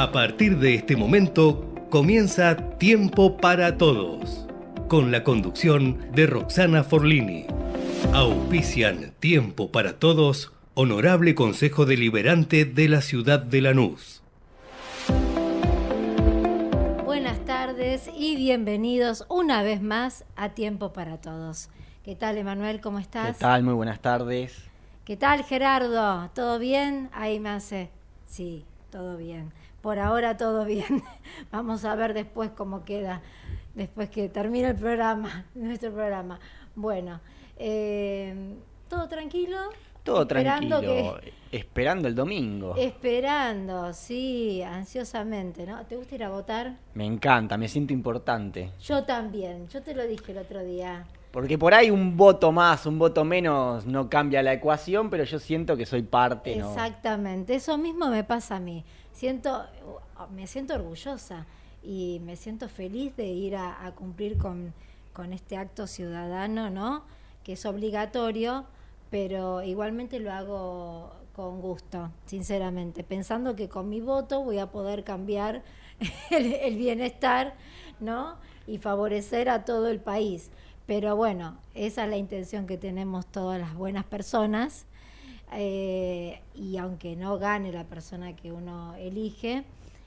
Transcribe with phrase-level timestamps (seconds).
[0.00, 4.46] A partir de este momento comienza Tiempo para Todos,
[4.88, 7.44] con la conducción de Roxana Forlini.
[8.14, 14.22] Auspician Tiempo para Todos, Honorable Consejo Deliberante de la Ciudad de Lanús.
[17.04, 21.68] Buenas tardes y bienvenidos una vez más a Tiempo para Todos.
[22.06, 22.80] ¿Qué tal, Emanuel?
[22.80, 23.36] ¿Cómo estás?
[23.36, 23.64] ¿Qué tal?
[23.64, 24.64] Muy buenas tardes.
[25.04, 26.30] ¿Qué tal, Gerardo?
[26.34, 27.10] ¿Todo bien?
[27.12, 27.90] Ahí me hace.
[28.24, 29.52] Sí, todo bien.
[29.80, 31.02] Por ahora todo bien.
[31.50, 33.22] Vamos a ver después cómo queda,
[33.74, 36.38] después que termine el programa, nuestro programa.
[36.74, 37.20] Bueno,
[37.56, 38.54] eh,
[38.88, 39.56] ¿todo tranquilo?
[40.02, 41.20] Todo Esperando tranquilo,
[41.52, 42.74] esperando el domingo.
[42.74, 45.84] Esperando, sí, ansiosamente, ¿no?
[45.84, 46.76] ¿Te gusta ir a votar?
[46.94, 48.70] Me encanta, me siento importante.
[48.80, 51.04] Yo también, yo te lo dije el otro día.
[51.30, 55.38] Porque por ahí un voto más, un voto menos no cambia la ecuación, pero yo
[55.38, 56.70] siento que soy parte, ¿no?
[56.70, 58.84] Exactamente, eso mismo me pasa a mí.
[59.20, 59.66] Siento,
[60.34, 61.44] me siento orgullosa
[61.82, 64.72] y me siento feliz de ir a, a cumplir con,
[65.12, 67.04] con este acto ciudadano, ¿no?
[67.44, 68.64] Que es obligatorio,
[69.10, 75.04] pero igualmente lo hago con gusto, sinceramente, pensando que con mi voto voy a poder
[75.04, 75.64] cambiar
[76.30, 77.56] el, el bienestar,
[78.00, 78.36] ¿no?
[78.66, 80.50] Y favorecer a todo el país.
[80.86, 84.86] Pero bueno, esa es la intención que tenemos todas las buenas personas.
[85.52, 89.64] Eh, y aunque no gane la persona que uno elige,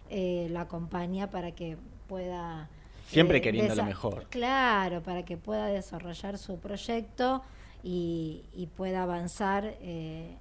[0.10, 1.78] eh, la acompaña para que
[2.08, 2.70] pueda...
[3.08, 4.26] Siempre eh, queriendo lo mejor.
[4.30, 7.44] Claro, para que pueda desarrollar su proyecto
[7.84, 10.36] y, y pueda avanzar eh,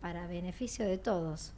[0.00, 1.52] para beneficio de todos.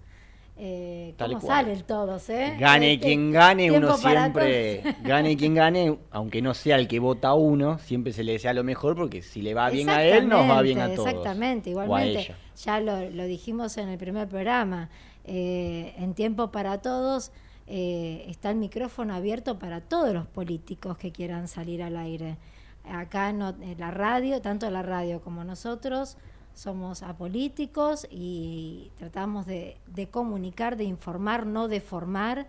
[0.56, 1.64] Eh, ¿Cómo cual.
[1.64, 2.54] sale el todos, eh?
[2.58, 7.34] Gane Este, quien gane, uno siempre, gane quien gane, aunque no sea el que vota
[7.34, 10.48] uno, siempre se le desea lo mejor porque si le va bien a él, nos
[10.48, 11.08] va bien a todos.
[11.08, 12.34] Exactamente, igualmente.
[12.64, 14.90] Ya lo, lo dijimos en el primer programa.
[15.24, 17.32] eh, en Tiempo para Todos
[17.66, 22.36] eh, está el micrófono abierto para todos los políticos que quieran salir al aire.
[22.84, 26.16] Acá no, en la radio, tanto la radio como nosotros,
[26.54, 29.76] somos apolíticos y tratamos de,
[30.10, 32.46] comunicar, de informar, no de formar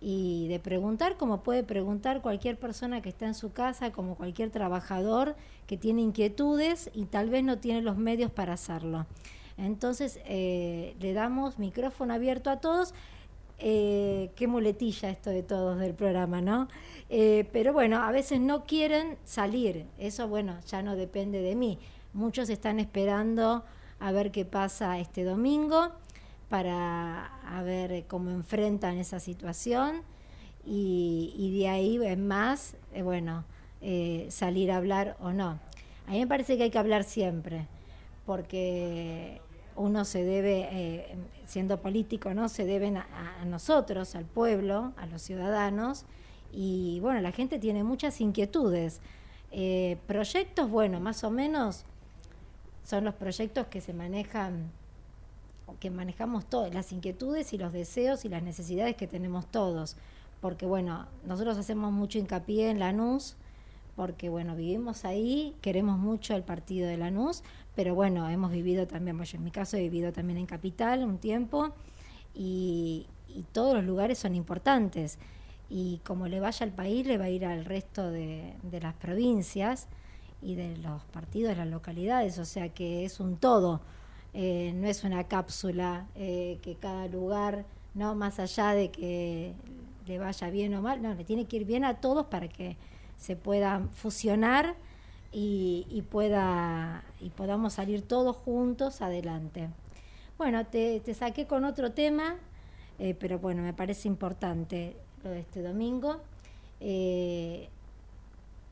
[0.00, 4.50] y de preguntar como puede preguntar cualquier persona que está en su casa, como cualquier
[4.50, 5.34] trabajador
[5.66, 9.06] que tiene inquietudes y tal vez no tiene los medios para hacerlo.
[9.56, 12.94] Entonces eh, le damos micrófono abierto a todos.
[13.60, 16.68] Eh, qué muletilla esto de todos del programa, ¿no?
[17.08, 19.86] Eh, pero bueno, a veces no quieren salir.
[19.96, 21.78] Eso, bueno, ya no depende de mí.
[22.14, 23.64] Muchos están esperando
[23.98, 25.90] a ver qué pasa este domingo
[26.48, 30.02] para a ver cómo enfrentan esa situación
[30.64, 33.44] y, y de ahí en más, eh, bueno,
[33.80, 35.58] eh, salir a hablar o no.
[36.06, 37.66] A mí me parece que hay que hablar siempre,
[38.26, 39.40] porque
[39.74, 41.16] uno se debe, eh,
[41.46, 42.48] siendo político, ¿no?
[42.48, 43.08] Se deben a,
[43.40, 46.04] a nosotros, al pueblo, a los ciudadanos,
[46.52, 49.00] y bueno, la gente tiene muchas inquietudes.
[49.50, 51.84] Eh, proyectos, bueno, más o menos
[52.84, 54.70] son los proyectos que se manejan
[55.80, 59.96] que manejamos todas las inquietudes y los deseos y las necesidades que tenemos todos.
[60.40, 63.36] Porque bueno, nosotros hacemos mucho hincapié en Lanús,
[63.96, 67.42] porque bueno, vivimos ahí, queremos mucho el partido de Lanús,
[67.74, 71.18] pero bueno, hemos vivido también, yo en mi caso he vivido también en Capital un
[71.18, 71.70] tiempo,
[72.34, 75.18] y, y todos los lugares son importantes.
[75.70, 78.94] Y como le vaya al país, le va a ir al resto de, de las
[78.94, 79.88] provincias
[80.44, 83.80] y de los partidos de las localidades, o sea que es un todo
[84.36, 89.54] eh, no es una cápsula eh, que cada lugar, no más allá de que
[90.06, 92.76] le vaya bien o mal, no, le tiene que ir bien a todos para que
[93.16, 94.74] se puedan fusionar
[95.30, 99.68] y, pueda y podamos salir todos juntos adelante.
[100.36, 102.34] Bueno, te, saqué con otro tema,
[102.98, 106.20] eh, pero bueno, me parece importante lo de este domingo.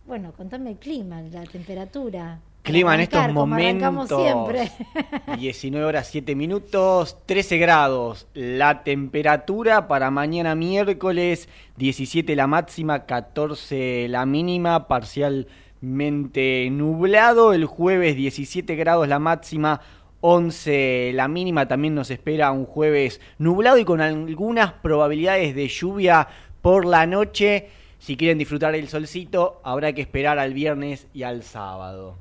[0.07, 2.41] Bueno, contame el clima, la temperatura.
[2.63, 4.09] Clima en estos momentos.
[4.09, 4.71] siempre.
[5.39, 8.29] 19 horas 7 minutos, 13 grados.
[8.35, 17.53] La temperatura para mañana miércoles, 17 la máxima, 14 la mínima, parcialmente nublado.
[17.53, 19.81] El jueves 17 grados la máxima,
[20.21, 21.67] 11 la mínima.
[21.67, 26.29] También nos espera un jueves nublado y con algunas probabilidades de lluvia
[26.61, 27.82] por la noche.
[28.03, 32.17] Si quieren disfrutar el solcito, habrá que esperar al viernes y al sábado.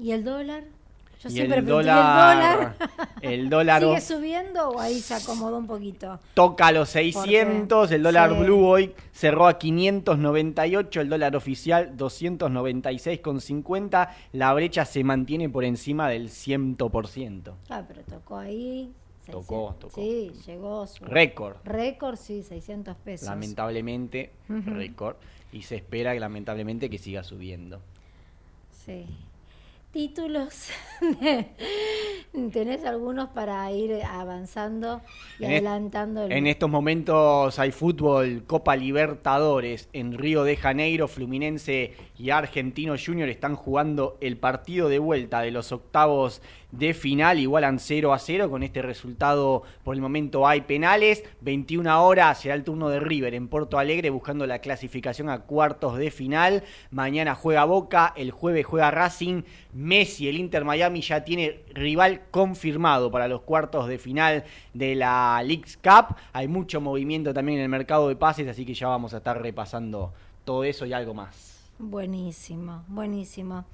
[0.00, 0.64] ¿Y el dólar?
[1.22, 2.74] Yo Y siempre el dólar, ¿y el dólar?
[3.22, 6.18] el dólar ¿Sigue subiendo o ahí se acomodó un poquito?
[6.34, 8.36] toca los 600, el dólar sí.
[8.40, 16.08] blue hoy cerró a 598, el dólar oficial 296,50, la brecha se mantiene por encima
[16.08, 17.52] del 100%.
[17.70, 18.92] Ah, pero tocó ahí
[19.30, 20.00] Tocó, tocó.
[20.00, 21.56] Sí, llegó su récord.
[21.64, 23.28] Récord, sí, 600 pesos.
[23.28, 25.16] Lamentablemente, récord.
[25.52, 27.80] Y se espera lamentablemente que siga subiendo.
[28.70, 29.06] Sí
[29.96, 30.68] títulos.
[32.52, 35.00] ¿Tenés algunos para ir avanzando
[35.38, 36.26] y adelantando?
[36.26, 43.28] En estos momentos hay fútbol, Copa Libertadores en Río de Janeiro, Fluminense y Argentino Junior
[43.28, 46.40] están jugando el partido de vuelta de los octavos
[46.70, 48.50] de final, igualan 0 a 0.
[48.50, 51.24] Con este resultado, por el momento hay penales.
[51.40, 55.98] 21 horas será el turno de River en Porto Alegre buscando la clasificación a cuartos
[55.98, 56.64] de final.
[56.90, 59.42] Mañana juega Boca, el jueves juega Racing.
[59.72, 65.42] Messi, el Inter Miami, ya tiene rival confirmado para los cuartos de final de la
[65.44, 66.16] Leagues Cup.
[66.32, 69.40] Hay mucho movimiento también en el mercado de pases, así que ya vamos a estar
[69.40, 70.12] repasando
[70.44, 71.55] todo eso y algo más.
[71.78, 73.66] Buenísimo, buenísimo.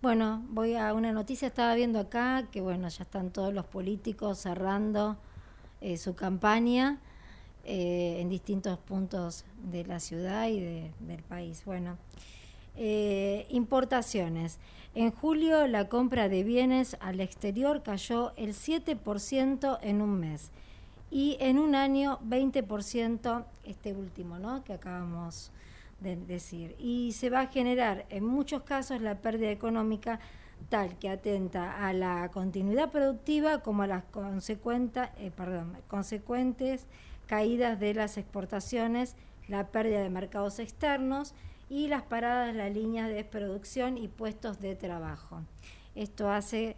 [0.00, 4.38] Bueno, voy a una noticia, estaba viendo acá que bueno, ya están todos los políticos
[4.38, 5.18] cerrando
[5.82, 6.98] eh, su campaña
[7.66, 11.62] eh, en distintos puntos de la ciudad y del país.
[11.66, 11.98] Bueno,
[12.76, 14.58] eh, importaciones.
[14.94, 20.50] En julio la compra de bienes al exterior cayó el 7% en un mes
[21.10, 24.64] y en un año 20% este último, ¿no?
[24.64, 25.52] Que acabamos
[26.00, 26.74] de decir.
[26.78, 30.20] Y se va a generar en muchos casos la pérdida económica
[30.68, 35.32] tal que atenta a la continuidad productiva como a las eh,
[35.88, 36.86] consecuentes
[37.26, 39.16] caídas de las exportaciones,
[39.48, 41.34] la pérdida de mercados externos
[41.68, 45.42] y las paradas de las líneas de producción y puestos de trabajo.
[45.94, 46.76] Esto hace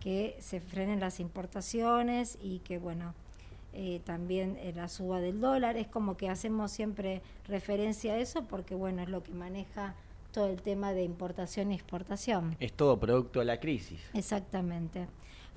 [0.00, 3.14] que se frenen las importaciones y que, bueno,
[3.72, 5.76] eh, también eh, la suba del dólar.
[5.76, 9.94] Es como que hacemos siempre referencia a eso porque, bueno, es lo que maneja
[10.32, 12.56] todo el tema de importación y exportación.
[12.60, 14.00] Es todo producto de la crisis.
[14.14, 15.06] Exactamente.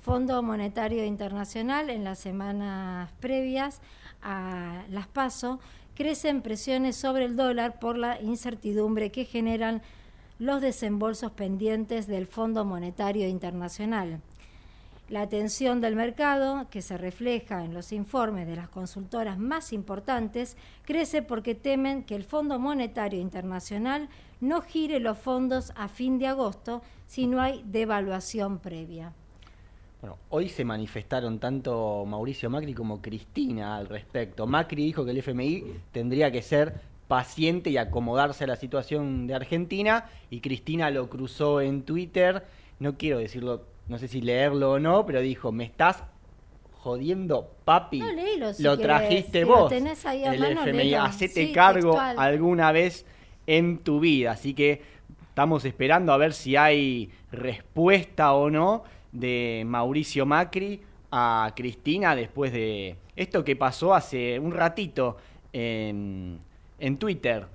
[0.00, 3.80] Fondo Monetario Internacional en las semanas previas
[4.22, 5.58] a las PASO
[5.94, 9.82] crecen presiones sobre el dólar por la incertidumbre que generan
[10.38, 14.20] los desembolsos pendientes del Fondo Monetario Internacional.
[15.08, 20.56] La atención del mercado, que se refleja en los informes de las consultoras más importantes,
[20.84, 24.08] crece porque temen que el Fondo Monetario Internacional
[24.40, 29.12] no gire los fondos a fin de agosto si no hay devaluación previa.
[30.00, 34.48] Bueno, hoy se manifestaron tanto Mauricio Macri como Cristina al respecto.
[34.48, 39.34] Macri dijo que el FMI tendría que ser paciente y acomodarse a la situación de
[39.34, 42.44] Argentina y Cristina lo cruzó en Twitter.
[42.80, 46.02] No quiero decirlo no sé si leerlo o no, pero dijo, me estás
[46.72, 48.02] jodiendo, papi.
[48.58, 49.68] lo trajiste vos.
[49.68, 53.04] tenés ahí a el FMI, hacete cargo alguna vez
[53.46, 54.32] en tu vida.
[54.32, 54.82] Así que
[55.28, 60.80] estamos esperando a ver si hay respuesta o no de Mauricio Macri
[61.10, 65.16] a Cristina después de esto que pasó hace un ratito
[65.52, 66.40] en
[66.78, 67.46] en Twitter,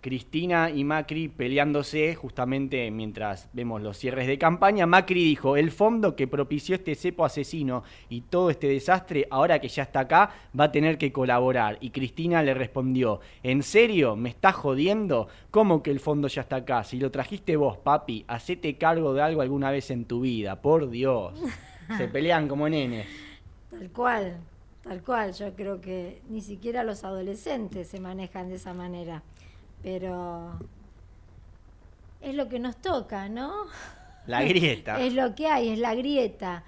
[0.00, 4.86] Cristina y Macri peleándose justamente mientras vemos los cierres de campaña.
[4.86, 9.68] Macri dijo, el fondo que propició este cepo asesino y todo este desastre, ahora que
[9.68, 11.76] ya está acá, va a tener que colaborar.
[11.80, 14.16] Y Cristina le respondió, ¿en serio?
[14.16, 15.28] ¿Me estás jodiendo?
[15.50, 16.82] ¿Cómo que el fondo ya está acá?
[16.84, 20.88] Si lo trajiste vos, papi, hacete cargo de algo alguna vez en tu vida, por
[20.88, 21.38] Dios.
[21.98, 23.06] Se pelean como nenes.
[23.70, 24.38] Tal cual.
[24.86, 29.22] Tal cual, yo creo que ni siquiera los adolescentes se manejan de esa manera,
[29.82, 30.52] pero
[32.20, 33.52] es lo que nos toca, ¿no?
[34.28, 35.00] La grieta.
[35.04, 36.62] es lo que hay, es la grieta.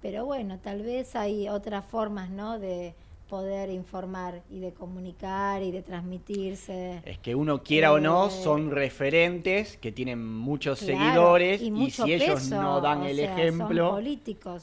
[0.00, 2.60] Pero bueno, tal vez hay otras formas, ¿no?
[2.60, 2.94] De
[3.28, 7.02] poder informar y de comunicar y de transmitirse.
[7.04, 12.12] Es que uno quiera o no, eh, son referentes que tienen muchos seguidores y, si
[12.12, 13.98] ellos no dan el ejemplo,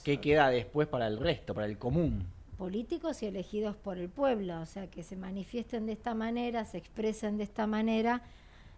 [0.06, 2.26] ¿qué queda después para el resto, para el común?
[2.62, 6.78] Políticos y elegidos por el pueblo, o sea, que se manifiesten de esta manera, se
[6.78, 8.22] expresen de esta manera,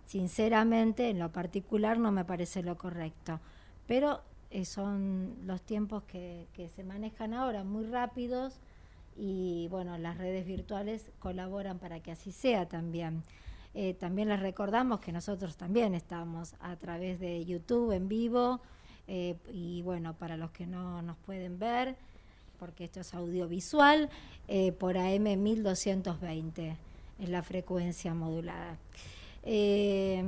[0.06, 3.42] sinceramente, en lo particular no me parece lo correcto.
[3.86, 4.22] Pero
[4.52, 8.62] eh, son los tiempos que, se manejan ahora, muy rápidos,
[9.18, 13.22] y bueno, las redes virtuales colaboran para que así sea también.
[13.74, 18.62] Eh, también les recordamos que nosotros también estamos a través de YouTube en vivo,
[19.08, 21.98] eh, y bueno, para los que no nos pueden ver,
[22.64, 24.10] porque esto es audiovisual,
[24.48, 26.78] eh, por AM 1220
[27.20, 28.78] es la frecuencia modulada.
[29.44, 30.24] Eh,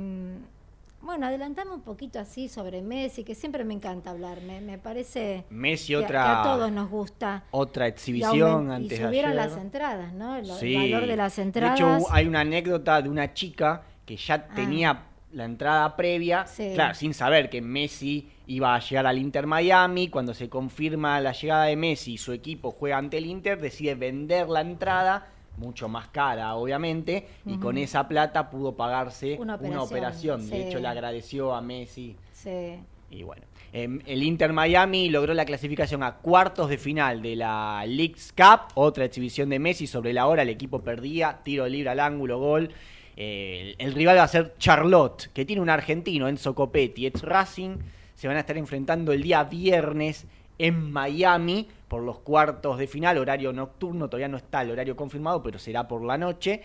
[1.00, 5.94] bueno, adelantame un poquito así sobre Messi, que siempre me encanta hablar, me, parece Messi
[5.94, 7.44] otra, a todos nos gusta.
[7.52, 10.36] Otra exhibición antes y subieron las entradas, ¿no?
[10.36, 11.78] El, valor de las entradas.
[11.78, 14.54] De hecho, hay una anécdota de una chica que ya ah.
[14.54, 20.08] tenía la entrada previa, claro, sin saber que Messi iba a llegar al Inter Miami.
[20.08, 23.94] Cuando se confirma la llegada de Messi y su equipo juega ante el Inter, decide
[23.94, 30.48] vender la entrada, mucho más cara obviamente, y con esa plata pudo pagarse una operación.
[30.48, 32.16] De hecho, le agradeció a Messi.
[32.32, 32.78] Sí.
[33.10, 37.84] Y bueno, em, el Inter Miami logró la clasificación a cuartos de final de la
[37.86, 42.00] League's Cup, otra exhibición de Messi sobre la hora, el equipo perdía, tiro libre al
[42.00, 42.70] ángulo, gol.
[43.16, 47.78] Eh, el, rival va a ser Charlotte, que tiene un argentino, Enzo Copetti, ex Racing.
[48.16, 50.26] Se van a estar enfrentando el día viernes
[50.58, 55.42] en Miami por los cuartos de final, horario nocturno, todavía no está el horario confirmado,
[55.42, 56.62] pero será por la noche,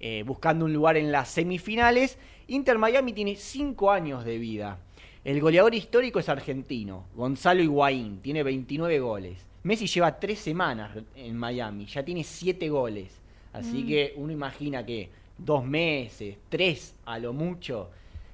[0.00, 2.18] eh, buscando un lugar en las semifinales.
[2.48, 4.78] Inter Miami tiene cinco años de vida.
[5.24, 9.46] El goleador histórico es argentino, Gonzalo Higuaín, tiene 29 goles.
[9.64, 13.20] Messi lleva tres semanas en Miami, ya tiene siete goles.
[13.52, 13.86] Así mm.
[13.86, 17.90] que uno imagina que dos meses, tres a lo mucho,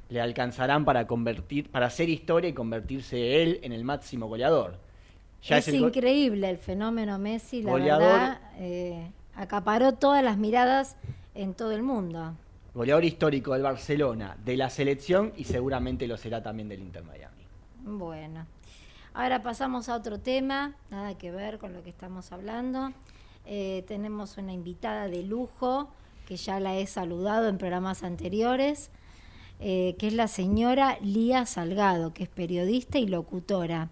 [0.09, 4.79] le alcanzarán para convertir, para hacer historia y convertirse él en el máximo goleador.
[5.49, 10.97] es, increíble el fenómeno Messi, la verdad, eh, acaparó todas las miradas
[11.35, 12.35] en todo el mundo
[12.79, 17.43] goleador histórico del Barcelona, de la selección y seguramente lo será también del Inter Miami.
[17.83, 18.47] Bueno,
[19.15, 22.93] ahora pasamos a otro tema, nada que ver con lo que estamos hablando.
[23.47, 25.89] Eh, tenemos una invitada de lujo
[26.29, 28.93] que ya la he saludado en programas anteriores,
[29.61, 33.89] eh, que es la señora Lía Salgado, que es periodista y locutora.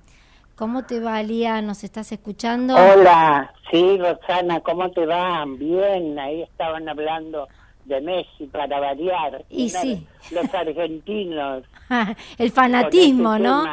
[0.55, 1.61] ¿Cómo te va, Lía?
[1.61, 2.75] ¿Nos estás escuchando?
[2.75, 5.45] Hola, sí, Rosana, ¿cómo te va?
[5.47, 7.47] Bien, ahí estaban hablando
[7.85, 9.45] de Messi para variar.
[9.51, 10.07] Y sí.
[10.33, 11.65] Los argentinos.
[12.39, 13.65] el fanatismo, ¿no?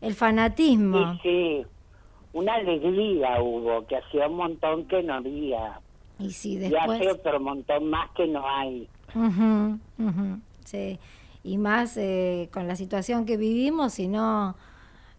[0.00, 1.14] El fanatismo.
[1.14, 1.66] Sí, sí.
[2.32, 5.78] Una alegría hubo, que hacía un montón que no había.
[6.18, 7.00] Y sí, después...
[7.00, 8.88] Y hace otro montón más que no hay.
[10.64, 10.98] Sí.
[11.44, 14.56] Y más eh, con la situación que vivimos y no,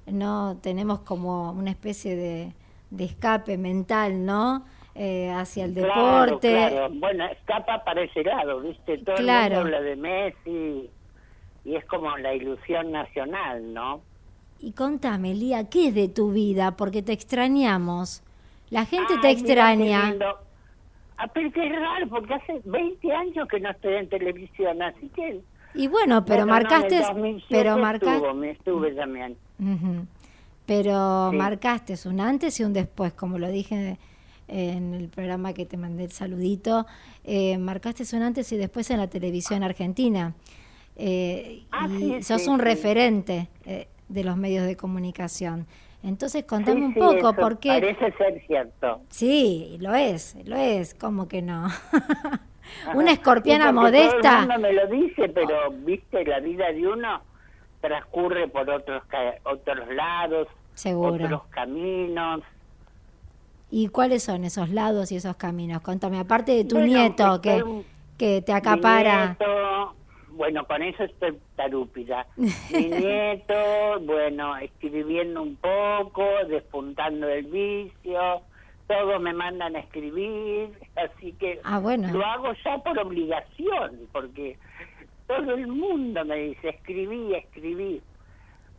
[0.07, 2.53] no tenemos como una especie de,
[2.89, 4.65] de escape mental, ¿no?
[4.95, 6.51] Eh, hacia el deporte.
[6.51, 8.97] Claro, Bueno, escapa para ese lado, ¿viste?
[8.99, 10.89] Todo el mundo habla de Messi
[11.65, 14.01] y es como la ilusión nacional, ¿no?
[14.59, 16.77] Y contame, Lía, ¿qué es de tu vida?
[16.77, 18.23] Porque te extrañamos.
[18.69, 20.15] La gente te extraña.
[21.17, 25.41] Ah, pero qué raro, porque hace 20 años que no estoy en televisión, así que...
[25.75, 27.01] Y bueno, pero marcaste...
[27.49, 28.33] pero marcaste...
[28.33, 29.37] me estuve también.
[30.65, 33.97] Pero marcaste un antes y un después, como lo dije
[34.47, 36.85] en el programa que te mandé el saludito,
[37.23, 40.33] eh, marcaste un antes y después en la televisión argentina.
[40.95, 45.67] Eh, ah, y sos un referente eh, de los medios de comunicación.
[46.03, 47.69] Entonces, contame un poco, por qué...
[47.69, 49.01] Parece ser cierto.
[49.09, 51.67] Sí, lo es, lo es, ¿cómo que no?
[52.93, 54.45] Una escorpiana modesta...
[54.47, 57.21] Todo me lo dice, pero, viste, la vida de uno
[57.81, 59.03] transcurre por otros,
[59.43, 60.47] otros lados,
[60.83, 62.41] otros caminos
[63.71, 65.81] ¿Y cuáles son esos lados y esos caminos?
[65.81, 67.61] Contame, aparte de tu nieto que,
[68.17, 69.37] que te acapara.
[70.29, 72.27] bueno, con eso estoy tarúpida.
[72.37, 78.41] Mi nieto, bueno, escribiendo un poco, despuntando el vicio,
[78.87, 82.11] todos me mandan a escribir, así que ah, bueno.
[82.11, 84.57] lo hago ya por obligación, porque
[85.27, 88.01] todo el mundo me dice, escribí, escribí.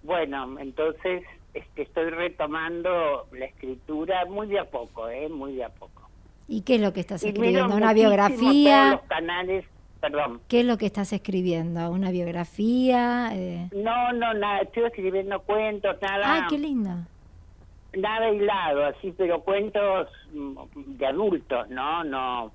[0.03, 5.29] Bueno, entonces este, estoy retomando la escritura muy de a poco, ¿eh?
[5.29, 6.09] Muy de a poco.
[6.49, 7.75] ¿Y qué es lo que estás escribiendo?
[7.75, 8.93] ¿Una biografía?
[8.93, 9.65] Los canales,
[10.01, 10.41] perdón.
[10.47, 11.91] ¿Qué es lo que estás escribiendo?
[11.91, 13.31] ¿Una biografía?
[13.33, 13.69] Eh...
[13.75, 14.61] No, no, nada.
[14.61, 16.45] Estoy escribiendo cuentos, nada.
[16.45, 16.91] ¡Ah, qué lindo!
[17.95, 22.05] Nada aislado, así, pero cuentos de adultos, ¿no?
[22.05, 22.53] No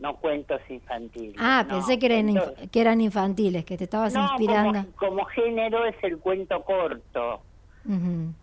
[0.00, 1.36] no cuentos infantiles.
[1.38, 2.34] Ah, pensé que eran,
[2.70, 4.84] que eran infantiles, que te estabas inspirando.
[4.96, 7.42] Como, como género es el cuento corto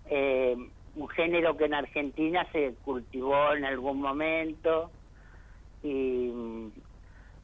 [0.06, 0.56] eh,
[0.96, 4.92] un género que en Argentina se cultivó en algún momento
[5.84, 6.32] y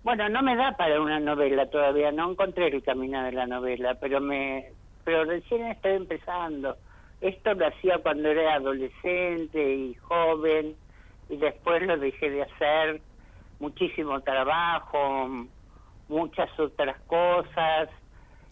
[0.03, 3.95] bueno no me da para una novela todavía no encontré el camino de la novela
[3.95, 4.73] pero me
[5.03, 6.77] pero recién estoy empezando
[7.21, 10.75] esto lo hacía cuando era adolescente y joven
[11.29, 13.01] y después lo dejé de hacer
[13.59, 15.47] muchísimo trabajo
[16.09, 17.89] muchas otras cosas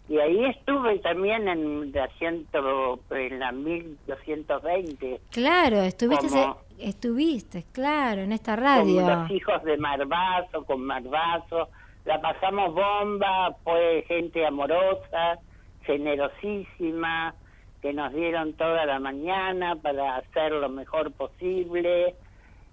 [0.08, 5.20] y ahí estuve también en la, ciento, en la 1220.
[5.32, 6.46] Claro, estuviste,
[6.78, 9.02] estuviste, claro, en esta radio.
[9.02, 11.68] Con los hijos de Marbazo, con Marbazo.
[12.04, 15.40] La pasamos bomba, fue gente amorosa,
[15.82, 17.34] generosísima,
[17.82, 22.14] que nos dieron toda la mañana para hacer lo mejor posible.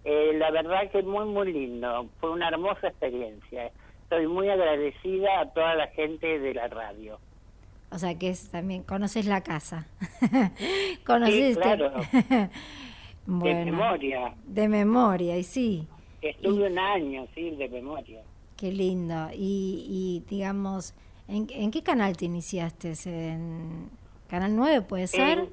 [0.06, 2.08] Eh, la verdad que muy, muy lindo.
[2.20, 3.72] Fue una hermosa experiencia
[4.14, 7.20] estoy muy agradecida a toda la gente de la radio.
[7.92, 9.88] O sea que es también, conoces la casa.
[11.06, 11.92] conoces sí, claro.
[13.26, 14.34] bueno, de memoria.
[14.46, 15.88] De memoria, y sí.
[16.22, 18.22] Estuve un año, sí, de memoria.
[18.56, 19.30] Qué lindo.
[19.34, 20.94] Y, y digamos,
[21.28, 22.94] ¿en, ¿en, qué canal te iniciaste?
[23.06, 23.90] ¿En
[24.34, 25.46] Canal 9 puede ser?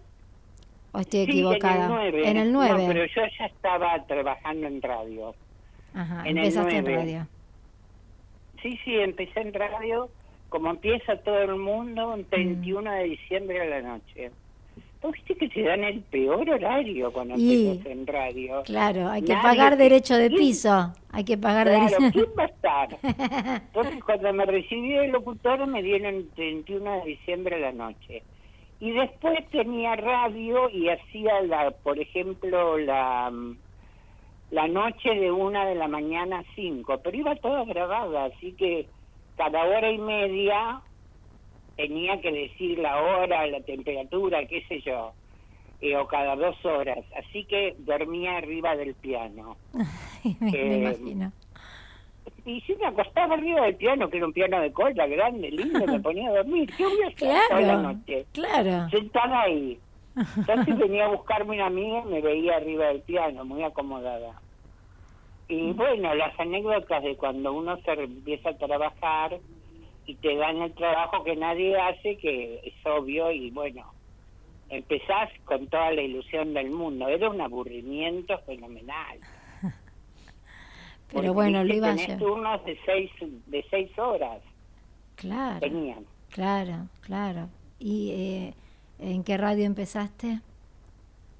[0.92, 2.02] ¿O estoy equivocada?
[2.06, 2.84] En el 9.
[2.88, 5.34] pero yo ya estaba trabajando en radio.
[5.92, 7.26] Ajá, empezaste en radio.
[8.62, 10.08] Sí, sí, empecé en radio,
[10.48, 12.94] como empieza todo el mundo, un 31 mm.
[12.94, 14.30] de diciembre a la noche.
[15.12, 18.62] viste que te dan el peor horario cuando empiezas en radio?
[18.62, 20.90] Claro, hay que pagar derecho de piso.
[21.12, 22.12] Hay que pagar claro, derecho.
[22.12, 22.98] ¿quién va a estar?
[23.62, 28.22] Entonces, cuando me recibí el locutor, me dieron el 31 de diciembre a la noche.
[28.80, 33.30] Y después tenía radio y hacía, la, por ejemplo, la
[34.50, 38.88] la noche de una de la mañana a cinco, pero iba toda grabada, así que
[39.36, 40.82] cada hora y media
[41.76, 45.12] tenía que decir la hora, la temperatura, qué sé yo,
[45.80, 49.56] eh, o cada dos horas, así que dormía arriba del piano.
[50.40, 51.32] me, eh, imagino.
[52.50, 55.86] Y si me acostaba arriba del piano, que era un piano de cola grande, lindo,
[55.86, 56.68] me ponía a dormir.
[56.76, 58.26] ¿Qué voy a hacer toda la noche?
[58.32, 58.90] Claro.
[58.90, 59.78] Sentada ahí.
[60.36, 64.40] Entonces venía a buscarme una amiga y me veía arriba del piano, muy acomodada.
[65.48, 69.38] Y bueno, las anécdotas de cuando uno se empieza a trabajar
[70.06, 73.84] y te dan el trabajo que nadie hace, que es obvio, y bueno,
[74.70, 77.06] empezás con toda la ilusión del mundo.
[77.06, 79.20] Era un aburrimiento fenomenal.
[81.12, 82.18] Pero bueno, lo iba a hacer.
[82.18, 83.10] turnos de seis,
[83.46, 84.40] de seis horas.
[85.16, 85.60] Claro.
[85.60, 86.04] Tenían.
[86.30, 87.48] Claro, claro.
[87.78, 88.54] ¿Y eh,
[89.00, 90.40] ¿En qué radio empezaste?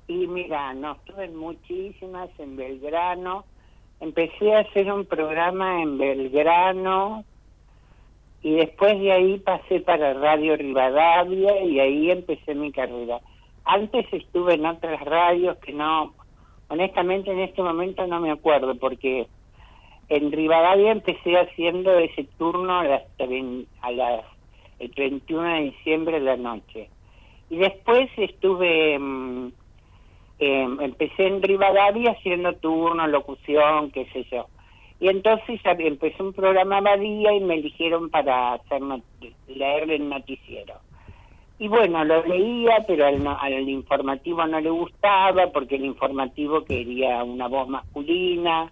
[0.09, 3.45] Y mira, no, estuve en muchísimas, en Belgrano.
[4.01, 7.25] Empecé a hacer un programa en Belgrano
[8.43, 13.21] y después de ahí pasé para Radio Rivadavia y ahí empecé mi carrera.
[13.65, 16.15] Antes estuve en otras radios que no,
[16.69, 19.29] honestamente en este momento no me acuerdo porque
[20.11, 23.03] en Rivadavia empecé haciendo ese turno a las,
[23.81, 24.25] a las
[24.81, 26.89] el 31 de diciembre de la noche
[27.49, 29.53] y después estuve, mm,
[30.41, 34.47] em, empecé en Rivadavia haciendo turno, locución, qué sé yo.
[35.01, 38.83] Y entonces empecé un programa Badía y me eligieron para hacer
[39.49, 40.75] leer el noticiero.
[41.59, 47.23] Y bueno, lo leía, pero al, al informativo no le gustaba porque el informativo quería
[47.23, 48.71] una voz masculina,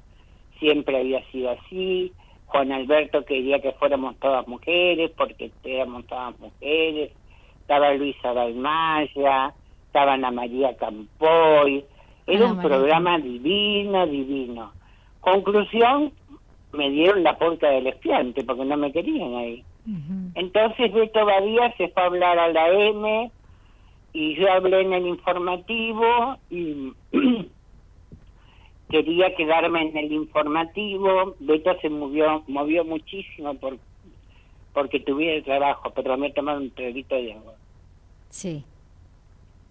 [0.59, 2.13] siempre había sido así.
[2.47, 7.13] Juan Alberto quería que fuéramos todas mujeres porque éramos todas mujeres
[7.69, 9.53] estaba Luisa Balmaya,
[9.85, 11.85] estaba Ana María Campoy,
[12.27, 14.73] era un programa divino, divino.
[15.21, 16.11] Conclusión,
[16.73, 19.63] me dieron la puerta del espiante porque no me querían ahí.
[20.35, 23.31] Entonces Beto Badía se fue a hablar a la M
[24.15, 26.93] y yo hablé en el informativo y
[28.89, 31.35] quería quedarme en el informativo.
[31.41, 33.79] Beto se movió, movió muchísimo por,
[34.73, 37.55] porque tuviera el trabajo, pero me tomaron un traguito de agua.
[38.31, 38.65] Sí.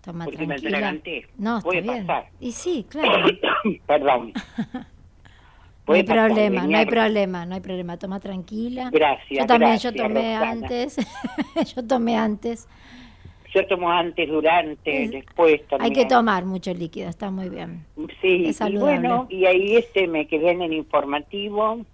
[0.02, 0.92] Toma Porque tranquila.
[0.94, 2.08] me No, Puede está bien.
[2.08, 2.30] pasar.
[2.40, 3.28] Y sí, claro.
[3.88, 4.34] Perdón.
[5.88, 7.98] no hay problema, no hay problema, no hay problema.
[7.98, 8.90] Toma tranquila.
[8.92, 9.40] Gracias.
[9.40, 10.98] Yo también, gracias, yo tomé antes.
[11.76, 12.68] yo tomé antes.
[13.54, 15.92] Yo tomo antes, durante, es, después también.
[15.92, 17.86] Hay que tomar mucho líquido, está muy bien.
[18.22, 21.86] Sí, es y bueno, y ahí este me quedé en el informativo.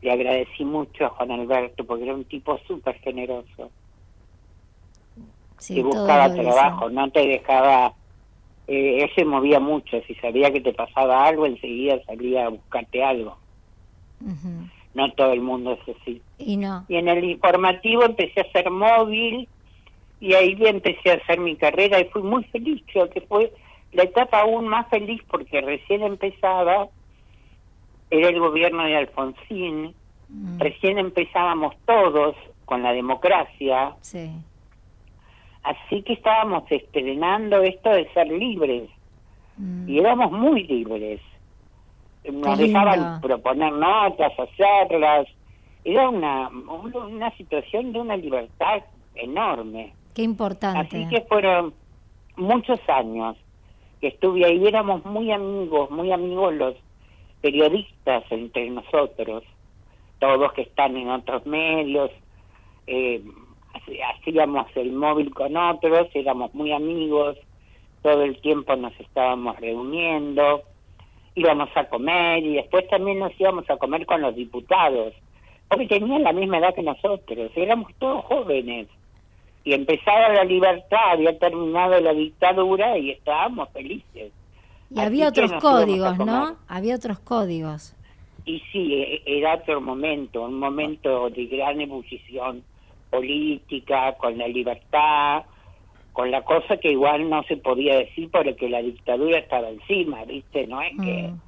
[0.00, 3.70] Le agradecí mucho a Juan Alberto porque era un tipo súper generoso.
[5.58, 7.92] Sí, que buscaba trabajo, no te dejaba,
[8.66, 13.04] eh, él se movía mucho, si sabía que te pasaba algo, enseguida salía a buscarte
[13.04, 13.36] algo.
[14.22, 14.70] Uh -huh.
[14.94, 16.22] No todo el mundo es así.
[16.38, 16.86] Y no.
[16.88, 19.46] Y en el informativo empecé a ser móvil
[20.20, 23.52] y ahí empecé a hacer mi carrera y fui muy feliz, creo que fue
[23.92, 26.88] la etapa aún más feliz porque recién empezaba,
[28.10, 29.94] era el gobierno de Alfonsín,
[30.28, 30.58] mm.
[30.58, 33.96] recién empezábamos todos con la democracia.
[34.00, 34.30] Sí.
[35.62, 38.88] Así que estábamos estrenando esto de ser libres.
[39.56, 39.88] Mm.
[39.88, 41.20] Y éramos muy libres.
[42.30, 43.20] Nos Qué dejaban lindo.
[43.20, 45.26] proponer notas, hacerlas.
[45.84, 48.82] Era una, una situación de una libertad
[49.14, 49.94] enorme.
[50.14, 50.96] Qué importante.
[50.96, 51.74] Así que fueron
[52.36, 53.36] muchos años
[54.00, 54.66] que estuve ahí.
[54.66, 56.74] Éramos muy amigos, muy amigos los
[57.40, 59.44] periodistas entre nosotros.
[60.18, 62.10] Todos que están en otros medios.
[62.86, 63.22] Eh,
[64.16, 67.36] hacíamos el móvil con otros, éramos muy amigos,
[68.02, 70.62] todo el tiempo nos estábamos reuniendo,
[71.34, 75.14] íbamos a comer y después también nos íbamos a comer con los diputados,
[75.68, 78.88] porque tenían la misma edad que nosotros, éramos todos jóvenes.
[79.70, 84.32] Y empezaba la libertad, había terminado la dictadura y estábamos felices.
[84.90, 86.56] Y había otros códigos, ¿no?
[86.66, 87.94] Había otros códigos.
[88.44, 92.64] Y sí, e, era otro momento, un momento de gran ebullición
[93.10, 95.44] política, con la libertad,
[96.12, 100.66] con la cosa que igual no se podía decir porque la dictadura estaba encima, ¿viste?
[100.66, 101.40] No es que mm.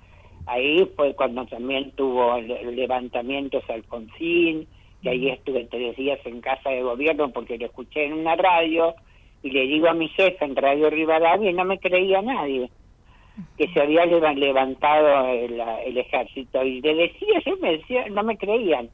[0.46, 4.68] ahí fue cuando también tuvo levantamientos Alfonsín,
[5.02, 8.94] que ahí estuve tres días en casa de gobierno porque lo escuché en una radio
[9.42, 12.70] y le digo a mi jefe en Radio Rivadavia y no me creía nadie
[13.56, 18.36] que se había levantado el, el ejército y le decía, yo me decía, no me
[18.36, 18.90] creían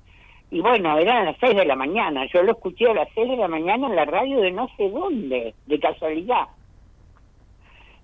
[0.51, 3.37] y bueno, eran las seis de la mañana, yo lo escuché a las seis de
[3.37, 6.47] la mañana en la radio de no sé dónde, de casualidad.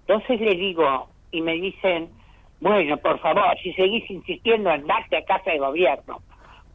[0.01, 2.11] Entonces le digo, y me dicen,
[2.61, 6.21] bueno, por favor, si seguís insistiendo, andate a casa de gobierno.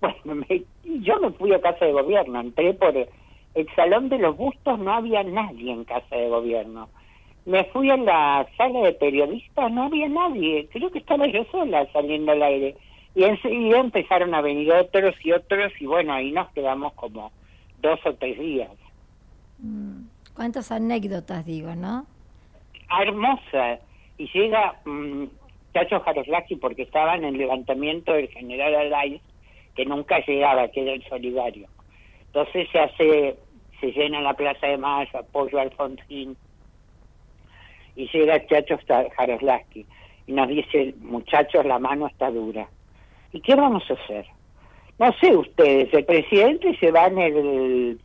[0.23, 0.45] Bueno,
[0.83, 4.93] yo me fui a casa de gobierno, entré por el salón de los bustos, no
[4.93, 6.89] había nadie en casa de gobierno.
[7.45, 11.87] Me fui a la sala de periodistas, no había nadie, creo que estaba yo sola
[11.91, 12.75] saliendo al aire
[13.15, 17.31] y enseguida empezaron a venir otros y otros y bueno, ahí nos quedamos como
[17.81, 18.69] dos o tres días.
[19.59, 20.03] Mm.
[20.35, 22.05] ¿Cuántas anécdotas digo, no?
[23.01, 23.79] Hermosa.
[24.17, 25.27] Y llega um,
[25.73, 29.21] Chacho Jaroslaki porque estaba en el levantamiento del general Alay,
[29.79, 31.65] que nunca llegaba, que era el solidario.
[32.25, 33.37] Entonces se hace,
[33.79, 36.35] se llena la Plaza de Mayo, apoyo a Alfonsín,
[37.95, 38.77] y llega Chacho
[39.15, 39.85] Jaroslaki
[40.27, 42.67] y nos dice, muchachos, la mano está dura.
[43.31, 44.25] ¿Y qué vamos a hacer?
[44.99, 47.99] No sé ustedes, el presidente se va en el,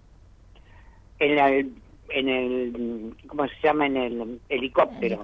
[1.19, 1.73] en el,
[2.11, 3.87] en el ¿cómo se llama?
[3.87, 5.23] En el helicóptero.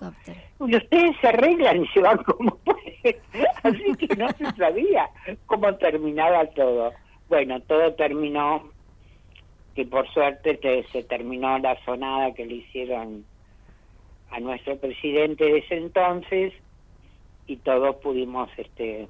[0.67, 3.17] Y ustedes se arreglan y se van como pueden.
[3.63, 5.09] Así que no se sabía
[5.47, 6.93] cómo terminaba todo.
[7.29, 8.71] Bueno, todo terminó,
[9.75, 10.59] que por suerte
[10.93, 13.25] se terminó la sonada que le hicieron
[14.31, 16.53] a nuestro presidente de ese entonces
[17.47, 19.09] y todos pudimos este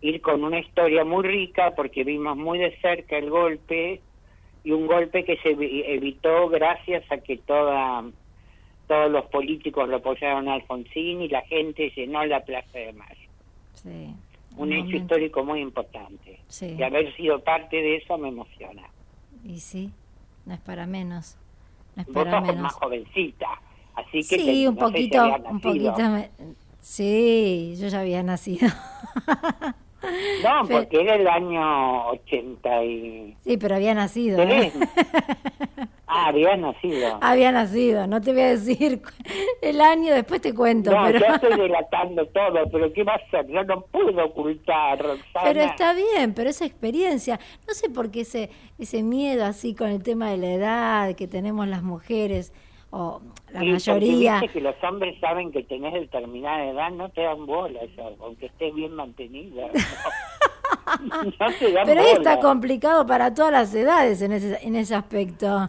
[0.00, 4.00] ir con una historia muy rica porque vimos muy de cerca el golpe
[4.68, 5.52] y un golpe que se
[5.94, 8.04] evitó gracias a que toda
[8.86, 13.30] todos los políticos lo apoyaron a Alfonsín y la gente llenó la Plaza de Mayo.
[13.72, 14.14] Sí,
[14.58, 16.40] un, hecho histórico muy importante.
[16.60, 18.82] Y haber sido parte de eso me emociona.
[19.42, 19.90] Y sí,
[20.44, 21.38] no es para menos.
[21.96, 22.60] No es para menos.
[22.60, 23.48] más jovencita,
[23.94, 25.94] así que sí, un poquito, un poquito.
[26.80, 28.68] Sí, yo ya había nacido.
[30.42, 33.36] No, porque era el año 80 y...
[33.40, 34.42] Sí, pero había nacido.
[34.42, 34.72] ¿eh?
[36.10, 37.18] Ah, había nacido.
[37.20, 39.02] Había nacido, no te voy a decir
[39.60, 40.90] el año, después te cuento.
[40.90, 41.18] No, pero...
[41.18, 43.46] yo estoy delatando todo, pero ¿qué va a hacer?
[43.48, 45.44] Yo no puedo ocultar, Roxana.
[45.44, 49.90] Pero está bien, pero esa experiencia, no sé por qué ese, ese miedo así con
[49.90, 52.54] el tema de la edad que tenemos las mujeres
[52.90, 53.20] o
[53.52, 54.42] la mayoría.
[54.52, 57.80] que los hombres saben que tenés determinada edad, no te dan bola,
[58.20, 59.68] aunque estés bien mantenida.
[61.84, 65.68] Pero está complicado para todas las edades en ese, en ese aspecto.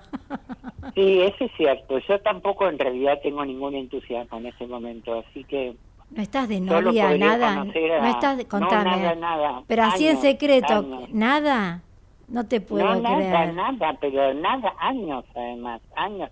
[0.95, 1.99] sí, eso es cierto.
[1.99, 5.75] Yo tampoco en realidad tengo ningún entusiasmo en ese momento, así que...
[6.11, 7.65] No estás de novia, nada.
[7.65, 8.97] no estás, contame.
[8.97, 9.63] nada, nada.
[9.67, 11.83] Pero así en secreto, nada.
[12.27, 13.53] No te puedo no, creer.
[13.53, 16.29] Nada, nada, pero nada, años además, años.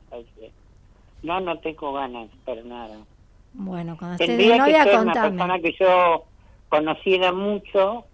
[1.28, 3.00] No, no tengo ganas, para nada.
[3.52, 6.24] Bueno, cuando esté de novia, que una persona que yo
[6.70, 8.06] conociera mucho,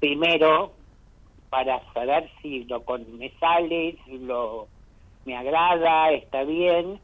[0.00, 0.72] primero,
[1.50, 4.66] para saber si lo con, me sale, si lo
[5.24, 6.98] me agrada, está bien,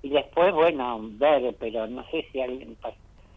[0.00, 2.74] y después, bueno, ver, pero no sé si alguien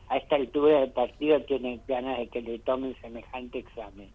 [0.08, 4.10] a esta altura del partido tiene ganas de que le tomen semejante examen.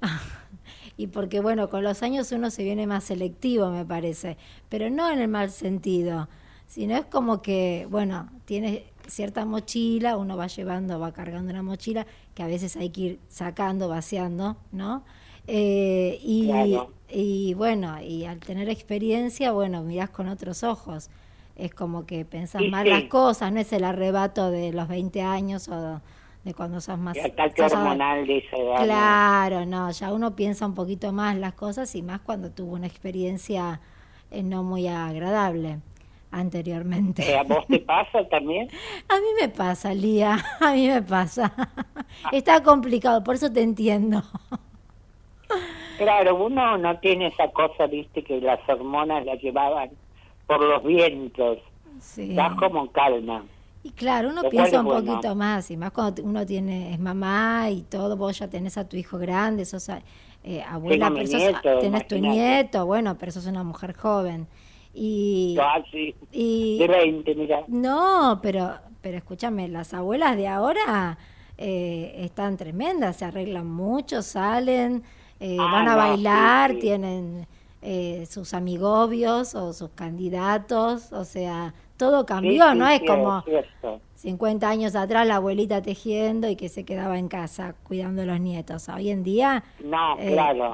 [0.96, 4.38] y porque, bueno, con los años uno se viene más selectivo, me parece,
[4.70, 6.28] pero no en el mal sentido
[6.72, 12.06] sino es como que, bueno, tiene cierta mochila, uno va llevando, va cargando una mochila
[12.34, 15.04] que a veces hay que ir sacando, vaciando, ¿no?
[15.46, 16.50] Eh, y,
[17.10, 21.10] y bueno, y al tener experiencia, bueno, mirás con otros ojos.
[21.56, 25.68] Es como que pensás más las cosas, no es el arrebato de los 20 años
[25.68, 26.00] o
[26.42, 27.18] de cuando sos más...
[27.58, 28.82] hormonal de esa edad.
[28.82, 32.86] Claro, no, ya uno piensa un poquito más las cosas y más cuando tuvo una
[32.86, 33.82] experiencia
[34.30, 35.80] eh, no muy agradable
[36.32, 37.36] anteriormente.
[37.36, 38.68] ¿A vos te pasa también?
[39.08, 41.52] a mí me pasa, Lía, a mí me pasa.
[42.32, 44.22] Está complicado, por eso te entiendo.
[45.98, 49.90] claro, uno no tiene esa cosa, viste, que las hormonas las llevaban
[50.46, 51.58] por los vientos.
[52.00, 52.36] Sí.
[52.58, 53.44] como calma.
[53.84, 57.82] Y claro, uno piensa un poquito más, y más cuando uno tiene es mamá y
[57.82, 59.88] todo, vos ya tenés a tu hijo grande, sos
[60.44, 64.46] eh, abuela, pero tenés tu nieto, bueno, pero sos una mujer joven.
[64.94, 65.82] Y, ah,
[66.32, 67.64] y de 20, mira.
[67.68, 71.18] No, pero, pero escúchame, las abuelas de ahora
[71.56, 75.02] eh, están tremendas, se arreglan mucho, salen,
[75.40, 77.46] eh, ah, van a bailar, tienen
[77.80, 82.88] eh, sus amigobios o sus candidatos, o sea, todo cambió, ¿no?
[82.88, 83.44] Es como
[84.16, 88.40] 50 años atrás la abuelita tejiendo y que se quedaba en casa cuidando a los
[88.40, 88.88] nietos.
[88.88, 89.62] Hoy en día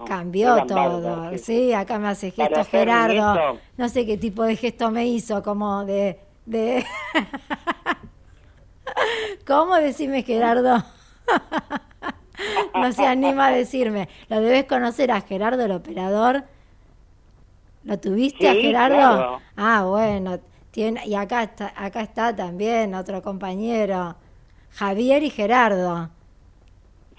[0.07, 1.37] cambió todo.
[1.37, 1.75] Sí.
[1.75, 3.59] acá me hace gesto Gerardo.
[3.77, 6.19] No sé qué tipo de gesto me hizo, como de...
[6.47, 6.87] de
[9.47, 10.83] ¿Cómo decime Gerardo?
[12.75, 14.09] no se anima a decirme.
[14.31, 16.45] Lo debes conocer a Gerardo, el operador.
[17.85, 19.41] ¿Lo tuviste a Gerardo?
[19.57, 20.39] Ah, bueno.
[20.79, 24.15] Y acá está, acá está también otro compañero,
[24.71, 26.11] Javier y Gerardo.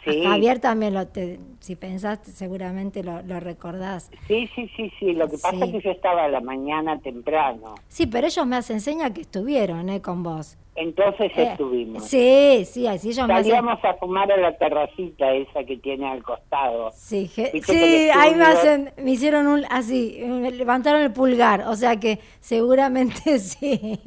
[0.04, 4.10] Javier también lo te, si pensaste seguramente lo, lo, recordás.
[4.28, 5.14] Sí, sí, sí, sí.
[5.14, 7.76] Lo que pasa es que yo estaba a la mañana temprano.
[7.88, 10.02] Sí, pero ellos me hacen seña que estuvieron, ¿eh?
[10.02, 10.58] Con vos.
[10.80, 12.06] Entonces eh, estuvimos.
[12.06, 16.92] Sí, sí, así ellos Salíamos a fumar a la terracita esa que tiene al costado.
[16.94, 22.00] Sí, sí ahí me hacen, me hicieron un, así, me levantaron el pulgar, o sea
[22.00, 24.00] que seguramente sí.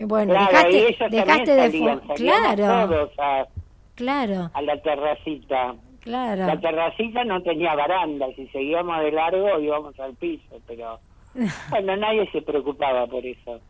[0.00, 2.00] Bueno, dejaste, dejaste de fumar.
[2.16, 3.10] Claro.
[3.18, 3.46] a,
[3.94, 4.50] claro.
[4.54, 5.74] A la terracita.
[6.00, 6.46] Claro.
[6.46, 10.98] La terracita no tenía baranda, si seguíamos de largo íbamos al piso, pero
[11.70, 13.60] bueno, nadie se preocupaba por eso.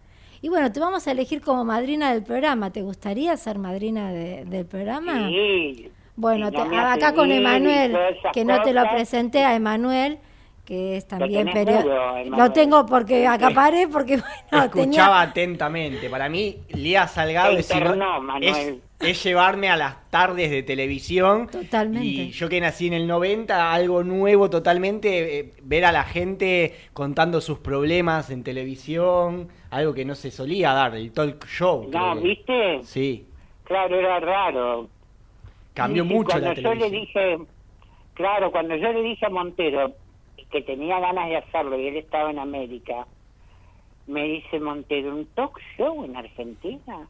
[0.40, 2.72] Y bueno, te vamos a elegir como madrina del programa.
[2.72, 5.28] ¿Te gustaría ser madrina del programa?
[5.28, 5.88] Sí.
[6.16, 7.96] Bueno, acá con Emanuel,
[8.32, 10.18] que no te lo presenté a Emanuel
[10.64, 12.22] que es también periodista.
[12.24, 14.16] Lo tengo porque acaparé, porque
[14.50, 16.08] bueno, Escuchaba atentamente.
[16.08, 21.48] Para mí, Lía Salgado es, es, llevarme a las tardes de televisión.
[21.48, 22.06] Totalmente.
[22.06, 26.74] Y yo que nací en el 90, algo nuevo totalmente, eh, ver a la gente
[26.92, 31.88] contando sus problemas en televisión, algo que no se solía dar, el talk show.
[31.90, 32.80] No, ¿viste?
[32.84, 33.26] Sí.
[33.64, 34.88] Claro, era raro.
[35.74, 36.78] Cambió mucho la televisión.
[36.78, 37.38] yo le dije,
[38.14, 39.94] claro, cuando yo le dije a Montero,
[40.50, 43.06] que tenía ganas de hacerlo y él estaba en América,
[44.06, 47.08] me dice Montero, ¿un talk show en Argentina?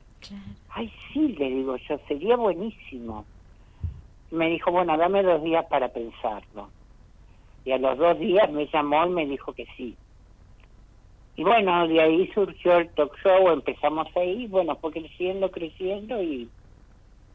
[0.71, 3.25] Ay, sí, le digo yo, sería buenísimo.
[4.31, 6.71] Me dijo, bueno, dame dos días para pensarlo.
[7.65, 9.97] Y a los dos días me llamó y me dijo que sí.
[11.37, 16.49] Y bueno, de ahí surgió el talk show, empezamos ahí, bueno, fue creciendo, creciendo y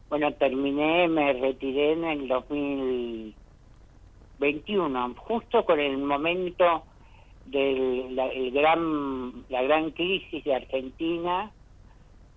[0.08, 3.34] bueno, terminé, me retiré en el 2000
[4.38, 6.84] 21, justo con el momento
[7.46, 11.50] de la, el gran, la gran crisis de Argentina,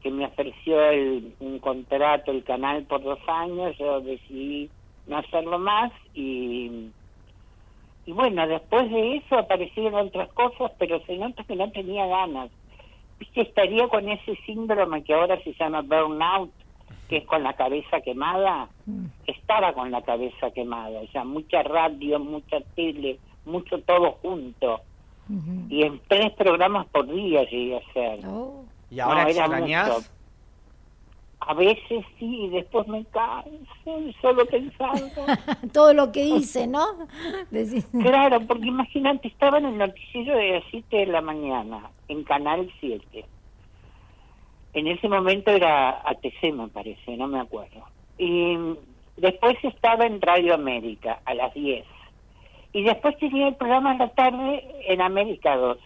[0.01, 4.69] que me ofreció el, un contrato, el canal por dos años, yo decidí
[5.07, 6.89] no hacerlo más y,
[8.05, 12.49] y bueno, después de eso aparecieron otras cosas, pero se nota que no tenía ganas.
[13.19, 16.51] Viste, estaría con ese síndrome que ahora se llama burnout,
[17.07, 18.69] que es con la cabeza quemada,
[19.27, 24.81] estaba con la cabeza quemada, o sea, mucha radio, mucha tele, mucho todo junto.
[25.69, 28.25] Y en tres programas por día llegué a hacer.
[28.25, 28.65] Oh.
[28.91, 30.11] ¿Y ahora extrañas?
[31.39, 35.25] A veces sí, y después me canso, solo pensando.
[35.73, 36.85] Todo lo que hice, ¿no?
[37.99, 42.71] claro, porque imagínate, estaba en el noticiero de las 7 de la mañana, en Canal
[42.79, 43.25] 7
[44.73, 47.83] en ese momento era ATC, me parece, no me acuerdo.
[48.17, 48.57] Y
[49.17, 51.85] después estaba en Radio América a las 10.
[52.73, 55.77] Y después tenía el programa en la tarde en América 2.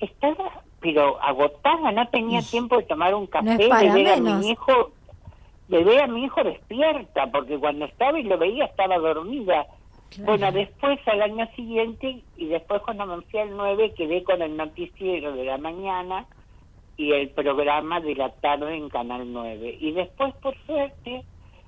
[0.00, 4.90] Estaba, pero agotada, no tenía tiempo de tomar un café, de ver a mi hijo,
[5.68, 9.66] de ver a mi hijo despierta, porque cuando estaba y lo veía estaba dormida.
[10.18, 14.56] Bueno, después al año siguiente y después cuando me fui al 9 quedé con el
[14.56, 16.26] noticiero de la mañana
[16.96, 19.78] y el programa de la tarde en Canal 9.
[19.80, 21.22] Y después, por suerte,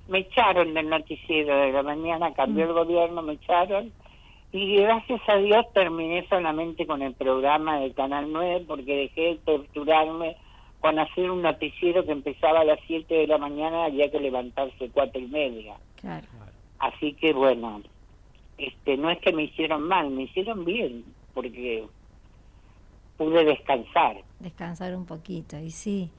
[0.09, 3.93] me echaron del noticiero de la mañana, cambió el gobierno, me echaron.
[4.53, 9.37] Y gracias a Dios terminé solamente con el programa del Canal 9 porque dejé de
[9.45, 10.37] torturarme
[10.81, 14.91] con hacer un noticiero que empezaba a las 7 de la mañana, había que levantarse
[14.91, 15.77] cuatro y media.
[16.79, 17.83] Así que bueno,
[18.57, 21.85] este no es que me hicieron mal, me hicieron bien, porque
[23.17, 24.23] pude descansar.
[24.39, 26.11] Descansar un poquito, y sí.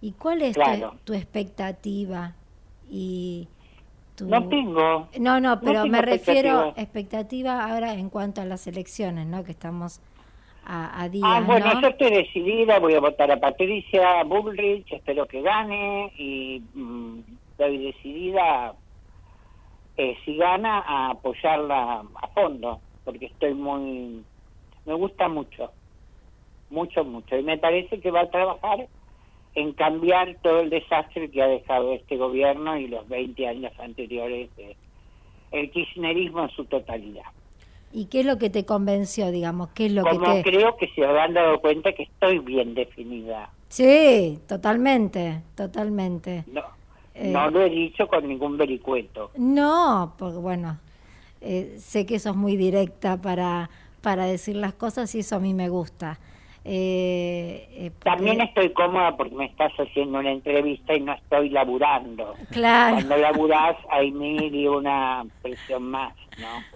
[0.00, 0.56] ¿Y cuál es
[1.04, 2.34] tu, expectativa?
[2.90, 3.46] Y
[4.26, 5.08] No tengo.
[5.18, 9.44] No, no, pero me refiero a expectativa ahora en cuanto a las elecciones, ¿no?
[9.44, 10.00] Que estamos
[10.66, 15.42] a, a Ah, bueno, yo estoy decidida, voy a votar a Patricia Bullrich, espero que
[15.42, 18.74] gane y mm, estoy decidida,
[19.96, 24.24] eh, si gana, a apoyarla a fondo, porque estoy muy,
[24.84, 25.72] me gusta mucho,
[26.68, 28.88] mucho, mucho, y me parece que va a trabajar
[29.54, 34.48] en cambiar todo el desastre que ha dejado este gobierno y los 20 años anteriores
[34.56, 34.76] de
[35.52, 37.24] el kirchnerismo en su totalidad.
[37.92, 39.70] ¿Y qué es lo que te convenció, digamos?
[39.70, 43.50] ¿Qué es lo Como que creo que se habrán dado cuenta que estoy bien definida.
[43.68, 46.44] Sí, totalmente, totalmente.
[46.52, 46.62] No,
[47.14, 49.32] Eh, no lo he dicho con ningún vericueto.
[49.36, 50.78] No, porque bueno,
[51.40, 55.52] eh, sé que sos muy directa para, para decir las cosas y eso a mí
[55.52, 56.20] me gusta.
[56.64, 62.40] Eh, eh, También estoy cómoda porque me estás haciendo una entrevista y no estoy laburando.
[62.50, 66.66] Claro, Cuando laburás hay mil y una presión más, ¿no?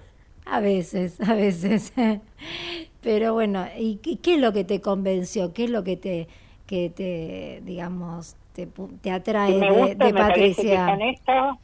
[0.47, 1.93] a veces, a veces.
[3.01, 5.53] Pero bueno, ¿y qué, qué es lo que te convenció?
[5.53, 6.29] ¿Qué es lo que te,
[6.67, 8.67] que te digamos, te,
[9.03, 11.59] te atrae me de, gusta, de me parece que es honesta,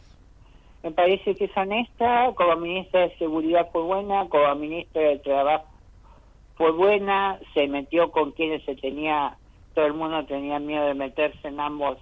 [0.83, 5.70] me parece que es honesta, como ministra de Seguridad fue buena, como ministra de Trabajo
[6.61, 9.39] fue buena, se metió con quienes se tenía,
[9.75, 11.97] todo el mundo tenía miedo de meterse en ambos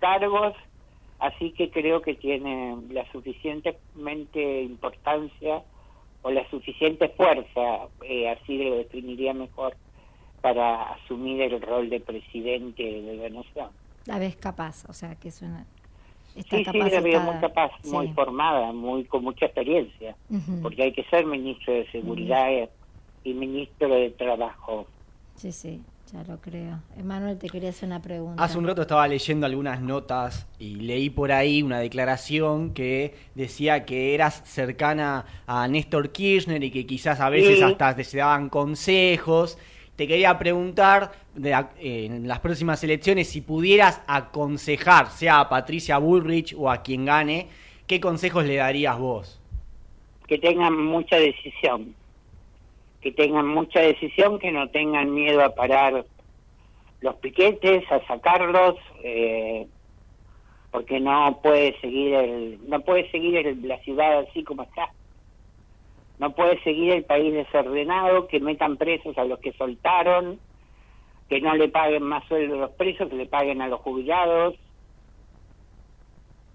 [0.00, 0.52] cargos,
[1.20, 5.62] así que creo que tiene la suficientemente importancia
[6.22, 9.76] o la suficiente fuerza, eh, así lo definiría mejor,
[10.40, 13.68] para asumir el rol de presidente de la nación.
[14.06, 15.66] La ves capaz, o sea, que es una...
[16.34, 20.16] Está Sí, sí, la veo muy capaz, muy formada, muy con mucha experiencia,
[20.62, 22.50] porque hay que ser ministro de Seguridad
[23.24, 24.86] y ministro de Trabajo.
[25.36, 25.80] Sí, sí,
[26.12, 26.78] ya lo creo.
[26.96, 28.42] Emanuel, te quería hacer una pregunta.
[28.42, 33.84] Hace un rato estaba leyendo algunas notas y leí por ahí una declaración que decía
[33.84, 37.62] que eras cercana a Néstor Kirchner y que quizás a veces Sí.
[37.64, 39.58] hasta te se daban consejos.
[39.96, 45.98] Te quería preguntar de eh, en las próximas elecciones si pudieras aconsejar, sea a Patricia
[45.98, 47.48] Bullrich o a quien gane,
[47.86, 49.40] ¿qué consejos le darías vos?
[50.26, 51.94] Que tengan mucha decisión,
[53.04, 56.06] que tengan mucha decisión, que no tengan miedo a parar
[57.02, 59.66] los piquetes, a sacarlos, eh,
[60.70, 64.88] porque no puede seguir el, no puede seguir el- la ciudad así como está.
[66.18, 70.40] No puede seguir el país desordenado, que metan presos a los que soltaron,
[71.28, 74.54] que no le paguen más sueldo a los presos, que le paguen a los jubilados.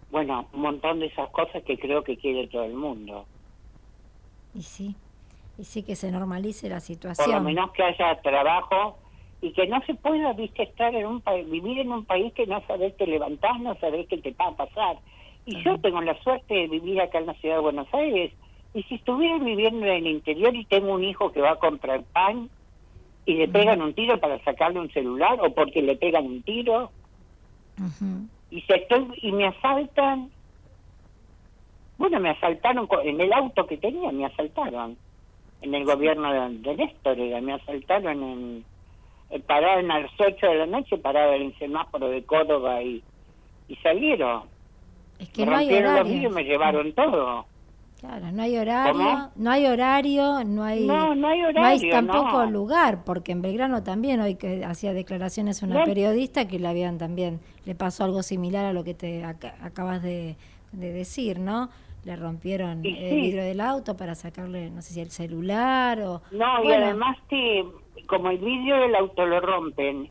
[0.09, 3.27] Bueno, un montón de esas cosas que creo que quiere todo el mundo.
[4.55, 4.95] Y sí,
[5.59, 7.43] y sí que se normalice la Por lo situación.
[7.43, 8.97] menos que haya trabajo
[9.41, 12.47] y que no se pueda, viste, estar en un país, vivir en un país que
[12.47, 14.97] no sabes te levantás, no sabes qué te va a pasar.
[15.45, 18.31] Y yo tengo la suerte de vivir acá en la ciudad de Buenos Aires.
[18.73, 22.03] Y si estuviera viviendo en el interior y tengo un hijo que va a comprar
[22.13, 22.49] pan
[23.25, 26.91] y le pegan un tiro para sacarle un celular o porque le pegan un tiro
[28.51, 30.29] y se estoy y me asaltan
[31.97, 34.97] bueno me asaltaron en el auto que tenía me asaltaron
[35.61, 38.65] en el gobierno de, de Néstor era, me asaltaron en,
[39.29, 43.03] en pararon a las 8 de la noche pararon en el semáforo de Córdoba y,
[43.67, 44.43] y salieron
[45.19, 46.29] Es que me no hay los horario.
[46.29, 47.45] me llevaron todo
[47.99, 49.31] Claro, no hay horario, ¿Cómo?
[49.35, 52.49] no hay horario, no hay, No, no hay no hay horario, tampoco no.
[52.49, 57.41] lugar, porque en Belgrano también hoy que hacía declaraciones una periodista que le habían también,
[57.65, 60.37] le pasó algo similar a lo que te aca- acabas de,
[60.71, 61.69] de decir, ¿no?
[62.09, 66.23] Le rompieron el vidrio del auto para sacarle, no sé si el celular o...
[66.31, 67.63] No, y además que
[68.07, 70.09] como el vidrio del auto lo rompen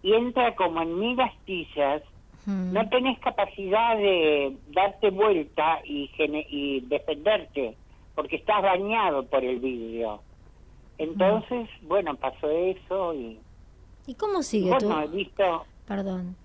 [0.00, 2.02] y entra como en mil astillas,
[2.46, 6.08] mm, no tenés capacidad de darte vuelta y,
[6.50, 7.76] y defenderte,
[8.14, 10.20] porque estás dañado por el vidrio.
[10.98, 13.40] Entonces, bueno, pasó eso y
[14.06, 15.64] ¿Y cómo sigue bueno, he visto...
[15.84, 16.36] Perdón.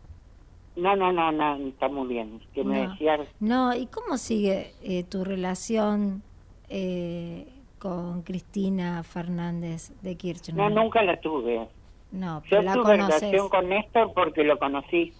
[0.76, 2.42] No, no, no, no, está muy bien.
[2.54, 6.22] Que me decías, No, ¿y cómo sigue eh, tu relación
[6.70, 7.48] eh,
[7.80, 10.56] con Cristina Fernández de Kirchner?
[10.58, 11.68] no, nunca la tuve.
[12.12, 13.22] No, Yo pero la tuve conoces.
[13.22, 15.14] relación con Néstor porque lo conocí.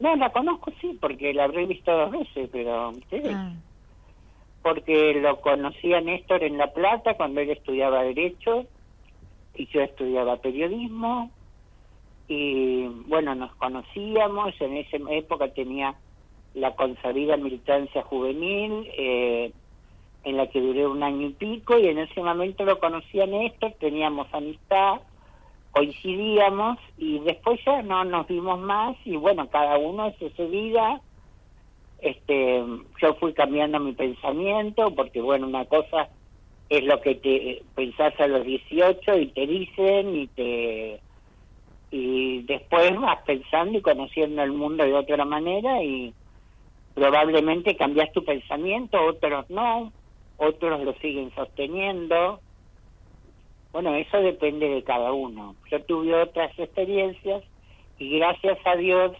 [0.00, 2.92] No, la conozco sí, porque la habré visto dos veces, pero...
[3.10, 3.20] ¿sí?
[3.32, 3.52] Ah,
[4.62, 8.64] porque lo conocí a Néstor en La Plata cuando él estudiaba Derecho
[9.54, 11.30] y yo estudiaba Periodismo
[12.28, 15.94] y bueno, nos conocíamos, en esa época tenía
[16.54, 19.52] la consabida militancia juvenil eh,
[20.24, 23.26] en la que duré un año y pico y en ese momento lo conocí a
[23.26, 25.00] Néstor, teníamos amistad,
[25.72, 31.00] coincidíamos y después ya no nos vimos más y bueno, cada uno hace su vida
[32.02, 32.64] este
[33.00, 36.08] yo fui cambiando mi pensamiento porque bueno una cosa
[36.68, 41.00] es lo que te pensás a los 18 y te dicen y te
[41.92, 46.14] y después vas pensando y conociendo el mundo de otra manera y
[46.94, 49.92] probablemente cambias tu pensamiento, otros no,
[50.38, 52.40] otros lo siguen sosteniendo.
[53.72, 55.54] Bueno, eso depende de cada uno.
[55.70, 57.44] Yo tuve otras experiencias
[57.98, 59.12] y gracias a Dios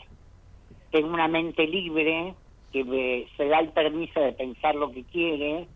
[0.91, 2.35] tengo una mente libre
[2.73, 5.67] que me, se da el permiso de pensar lo que quiere,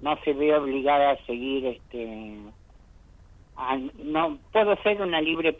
[0.00, 2.38] no se ve obligada a seguir este
[4.04, 5.52] no puedo ser una libre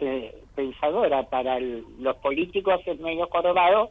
[0.55, 1.25] pensadora.
[1.25, 3.91] Para los políticos es medio corobado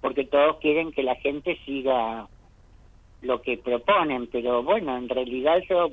[0.00, 2.26] porque todos quieren que la gente siga
[3.22, 5.90] lo que proponen pero bueno en realidad yo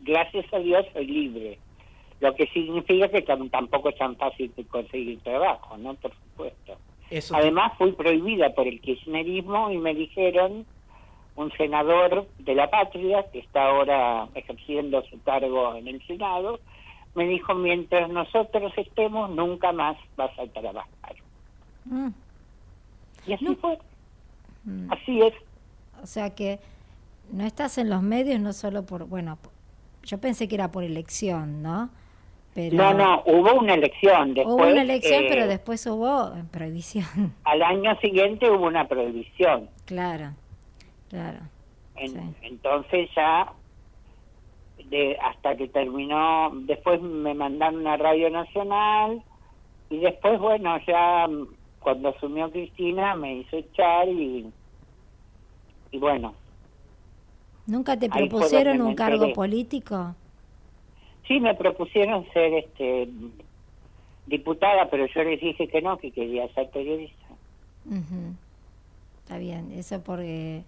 [0.00, 1.58] gracias a Dios soy libre.
[2.20, 6.76] Lo que significa que tampoco es tan fácil conseguir trabajo no por supuesto.
[7.32, 10.66] Además fui prohibida por el kirchnerismo y me dijeron
[11.36, 16.60] un senador de la patria, que está ahora ejerciendo su cargo en el Senado,
[17.14, 21.14] me dijo, mientras nosotros estemos, nunca más vas a trabajar.
[21.84, 22.08] Mm.
[23.26, 23.78] Y así fue.
[24.64, 24.92] Mm.
[24.92, 25.34] Así es.
[26.02, 26.58] O sea que
[27.32, 29.38] no estás en los medios no solo por, bueno,
[30.02, 31.90] yo pensé que era por elección, ¿no?
[32.54, 32.76] Pero...
[32.76, 34.34] No, no, hubo una elección.
[34.34, 37.34] Después, hubo una elección, pero eh, después hubo prohibición.
[37.44, 39.68] Al año siguiente hubo una prohibición.
[39.86, 40.34] Claro.
[41.14, 41.38] Claro.
[42.42, 43.52] Entonces ya,
[44.90, 49.22] de, hasta que terminó, después me mandaron a Radio Nacional
[49.90, 51.28] y después, bueno, ya
[51.78, 54.50] cuando asumió Cristina me hizo echar y,
[55.92, 56.34] y bueno.
[57.68, 60.16] ¿Nunca te propusieron un cargo político?
[61.28, 63.08] Sí, me propusieron ser este
[64.26, 67.24] diputada, pero yo les dije que no, que quería ser periodista.
[69.22, 70.64] Está bien, eso porque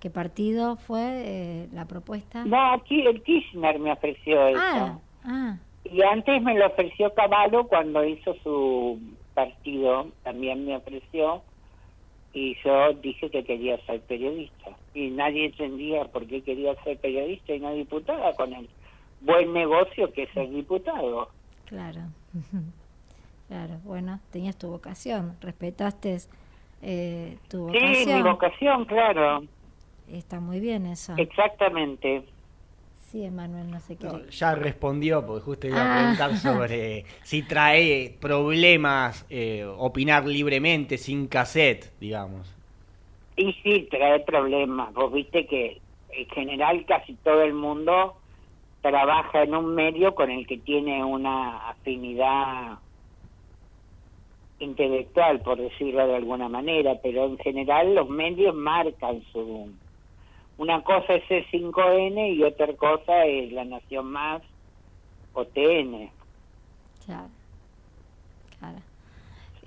[0.00, 2.44] ¿Qué partido fue eh, la propuesta?
[2.46, 4.58] No, aquí el Kirchner me ofreció eso.
[4.58, 5.56] Ah, ah.
[5.84, 8.98] Y antes me lo ofreció Caballo cuando hizo su
[9.34, 11.42] partido, también me ofreció.
[12.32, 14.70] Y yo dije que quería ser periodista.
[14.94, 18.68] Y nadie entendía por qué quería ser periodista y no diputada con el
[19.20, 21.28] buen negocio que es ser diputado.
[21.66, 22.00] Claro,
[23.48, 23.78] claro.
[23.84, 26.18] Bueno, tenías tu vocación, respetaste
[26.80, 27.94] eh, tu vocación.
[27.94, 29.42] Sí, mi vocación, claro.
[30.12, 31.14] Está muy bien eso.
[31.16, 32.24] Exactamente.
[33.10, 34.08] Sí, Emanuel, no sé qué.
[34.30, 35.98] ya respondió, porque justo iba a ah.
[35.98, 42.54] preguntar sobre si trae problemas eh, opinar libremente, sin cassette, digamos.
[43.36, 44.92] Y sí, trae problemas.
[44.94, 45.80] Vos viste que
[46.12, 48.16] en general casi todo el mundo
[48.80, 52.78] trabaja en un medio con el que tiene una afinidad
[54.60, 59.70] intelectual, por decirlo de alguna manera, pero en general los medios marcan su
[60.60, 64.42] una cosa es el 5N y otra cosa es La Nación Más
[65.32, 66.10] o TN.
[67.06, 67.28] Claro,
[68.58, 68.78] claro.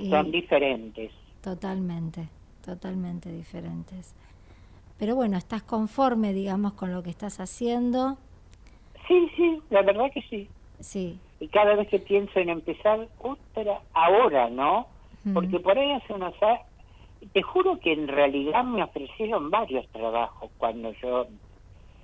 [0.08, 1.12] Son diferentes.
[1.42, 2.30] Totalmente,
[2.64, 4.14] totalmente diferentes.
[5.00, 8.16] Pero bueno, ¿estás conforme, digamos, con lo que estás haciendo?
[9.08, 10.48] Sí, sí, la verdad que sí.
[10.80, 11.18] Sí.
[11.40, 14.86] Y cada vez que pienso en empezar otra, ahora, ¿no?
[15.34, 16.36] Porque por ahí hace unos
[17.32, 21.28] te juro que en realidad me ofrecieron varios trabajos cuando yo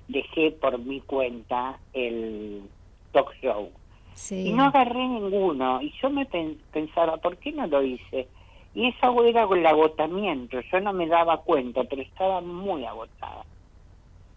[0.07, 2.63] dejé por mi cuenta el
[3.11, 3.69] talk show.
[4.31, 5.81] Y no agarré ninguno.
[5.81, 8.27] Y yo me pensaba, ¿por qué no lo hice?
[8.75, 10.59] Y eso era el agotamiento.
[10.71, 13.45] Yo no me daba cuenta, pero estaba muy agotada.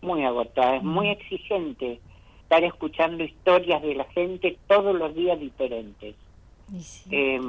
[0.00, 0.76] Muy agotada.
[0.76, 2.00] Es muy exigente
[2.42, 6.14] estar escuchando historias de la gente todos los días diferentes
[7.10, 7.40] eh,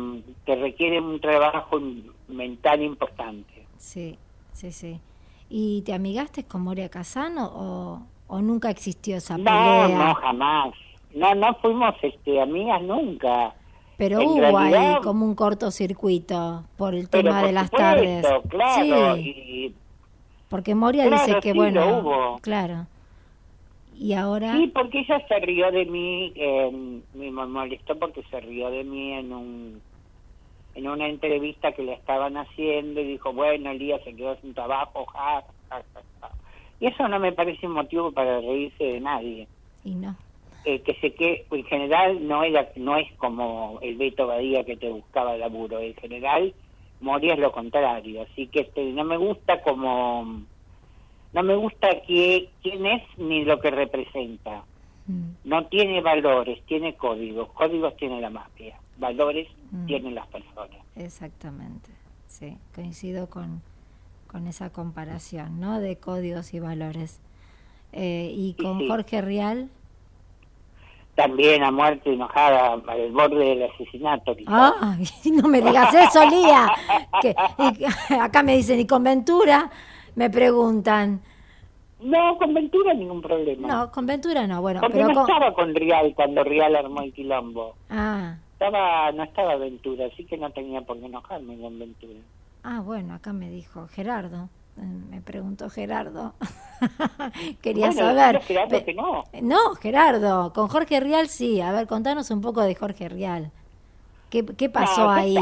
[0.45, 1.80] que requieren un trabajo
[2.28, 3.65] mental importante.
[3.78, 4.17] Sí,
[4.53, 4.99] sí, sí.
[5.49, 9.88] ¿Y te amigaste con Moria Casano o, o nunca existió esa pelea?
[9.88, 10.74] No, no, jamás.
[11.13, 13.53] No, no fuimos este, amigas nunca.
[13.97, 18.26] Pero hubo ahí como un cortocircuito por el tema de las tardes.
[18.49, 19.76] Claro, sí.
[20.49, 22.88] Porque Moria dice que, bueno, claro,
[23.97, 24.53] y ahora...
[24.57, 29.13] Sí, porque ella se rió de mí, eh, me molestó porque se rió de mí
[29.13, 29.81] en un
[30.75, 35.05] en una entrevista que le estaban haciendo y dijo, bueno, Elías se quedó sin trabajo,
[35.05, 35.43] ja,
[36.79, 39.47] Y eso no me parece un motivo para reírse de nadie.
[39.83, 40.15] Y no.
[40.65, 44.77] Eh, que sé que en general no era no es como el Beto Badía que
[44.77, 46.53] te buscaba laburo en general
[47.01, 50.45] Moria es lo contrario así que este, no me gusta como
[51.34, 54.63] no me gusta que, quién es ni lo que representa.
[55.07, 55.31] Mm.
[55.43, 57.49] No tiene valores, tiene códigos.
[57.51, 59.86] Códigos tiene la mafia, valores mm.
[59.86, 60.77] tienen las personas.
[60.95, 61.89] Exactamente,
[62.27, 63.61] sí, coincido con,
[64.27, 65.79] con esa comparación, ¿no?
[65.79, 67.19] De códigos y valores.
[67.91, 69.69] Eh, ¿Y con Jorge Rial?
[71.15, 74.36] También a muerte enojada, al borde del asesinato.
[74.47, 74.97] Ah,
[75.31, 76.71] no me digas eso, Lía.
[77.21, 77.36] que,
[78.15, 79.69] acá me dicen, ¿y con Ventura?
[80.16, 81.22] Me preguntan.
[81.99, 83.68] No, con Ventura ningún problema.
[83.68, 84.82] No, con Ventura no, bueno.
[84.82, 87.76] Porque pero no estaba con Rial cuando Rial armó el quilombo.
[87.89, 88.36] Ah.
[88.53, 92.20] Estaba, no estaba Ventura, así que no tenía por qué enojarme con Ventura.
[92.64, 94.49] Ah, bueno, acá me dijo Gerardo.
[94.78, 96.34] Eh, me preguntó Gerardo.
[97.61, 98.41] Quería saber.
[98.41, 99.24] Gerardo que no.
[99.41, 101.61] No, Gerardo, con Jorge Rial sí.
[101.61, 103.51] A ver, contanos un poco de Jorge Rial.
[104.30, 105.38] ¿Qué, qué pasó ahí?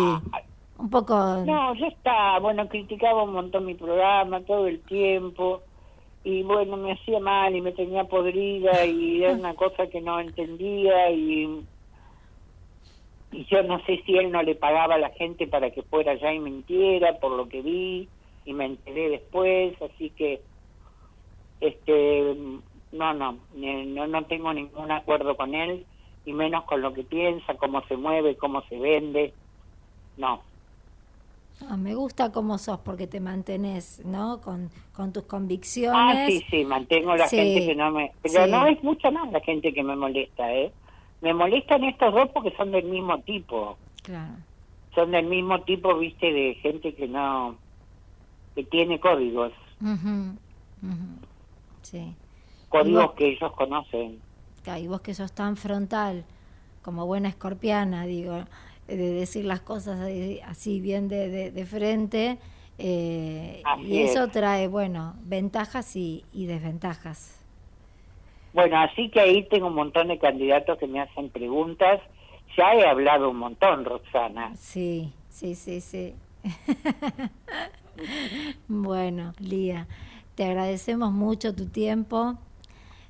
[0.81, 1.13] Un poco.
[1.45, 2.39] No, ya está.
[2.39, 5.61] Bueno, criticaba un montón mi programa todo el tiempo
[6.23, 10.19] y bueno, me hacía mal y me tenía podrida y era una cosa que no
[10.19, 11.63] entendía y,
[13.31, 16.13] y yo no sé si él no le pagaba a la gente para que fuera
[16.13, 18.09] allá y mintiera por lo que vi
[18.45, 20.41] y me enteré después, así que
[21.59, 22.35] este
[22.91, 25.85] no, no, no, no tengo ningún acuerdo con él
[26.25, 29.33] y menos con lo que piensa, cómo se mueve, cómo se vende,
[30.17, 30.41] no.
[31.69, 34.41] Ah, me gusta cómo sos porque te mantenés, ¿no?
[34.41, 35.93] Con, con tus convicciones.
[35.95, 38.11] Ah, sí, sí, mantengo la gente que no me...
[38.21, 40.71] Pero no es mucha más la gente que me molesta, ¿eh?
[41.21, 43.77] Me molestan estos dos porque son del mismo tipo.
[44.03, 44.33] Claro.
[44.95, 47.55] Son del mismo tipo, viste, de gente que no...
[48.55, 49.53] que tiene códigos.
[51.83, 52.13] Sí.
[52.69, 54.19] Códigos que ellos conocen.
[54.79, 56.23] Y vos que sos tan frontal,
[56.81, 58.43] como buena escorpiana, digo
[58.95, 59.99] de decir las cosas
[60.45, 62.37] así bien de, de, frente.
[62.77, 67.37] Eh, y eso trae, bueno, ventajas y, desventajas.
[68.53, 72.01] Bueno, así que ahí tengo un montón de candidatos que me hacen preguntas.
[72.57, 74.55] Ya he hablado un montón, Roxana.
[74.55, 76.15] Sí, sí, sí, sí.
[78.67, 79.87] bueno, Lía,
[80.35, 82.37] te agradecemos mucho tu tiempo.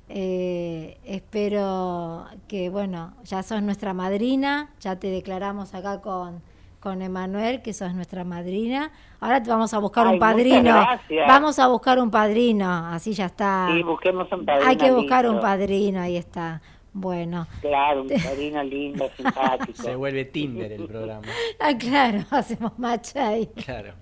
[0.08, 6.42] Eh, espero que, bueno, ya sos nuestra madrina, ya te declaramos acá con,
[6.80, 8.90] con Emanuel, que sos nuestra madrina.
[9.20, 10.84] Ahora te vamos a buscar un padrino.
[11.28, 13.68] Vamos a buscar un padrino, así ya está.
[13.72, 14.68] Sí, busquemos un padrino.
[14.68, 16.60] Hay que buscar un padrino, ahí está.
[16.94, 17.46] Bueno.
[17.62, 19.82] Claro, un padrino lindo, simpático.
[19.82, 21.22] Se vuelve Tinder el programa.
[21.58, 23.46] Ah, claro, hacemos match ahí.
[23.64, 23.92] Claro.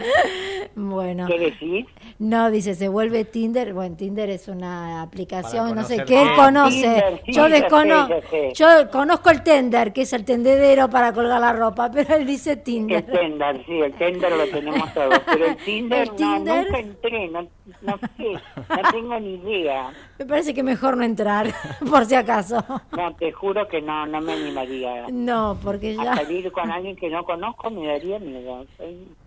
[0.74, 1.26] Bueno.
[1.26, 1.86] ¿Qué decís?
[2.18, 3.74] No, dice, se vuelve Tinder.
[3.74, 7.20] Bueno, Tinder es una aplicación, no sé, qué él conoce.
[7.28, 8.14] yo desconozco,
[8.54, 12.56] yo conozco el Tender, que es el tendedero para colgar la ropa, pero él dice
[12.56, 13.04] Tinder.
[13.08, 17.46] El Tinder, sí, el Tinder lo tenemos todos, pero el Tinder, no, nunca entré, no,
[17.82, 18.32] no sé,
[18.68, 19.92] no tengo ni idea.
[20.18, 21.52] Me parece que mejor no entrar,
[21.90, 22.64] por si acaso.
[22.96, 25.06] No, te juro que no, no me animaría.
[25.10, 26.12] No, porque ya...
[26.12, 28.66] A salir con alguien que no conozco me daría miedo.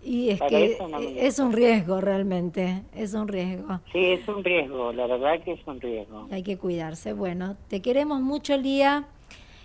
[0.02, 0.78] y es que
[1.16, 3.80] es un riesgo realmente, es un riesgo.
[3.92, 6.28] Sí, es un riesgo, la verdad que es un riesgo.
[6.30, 7.12] Hay que cuidarse.
[7.12, 9.04] Bueno, te queremos mucho, Lía.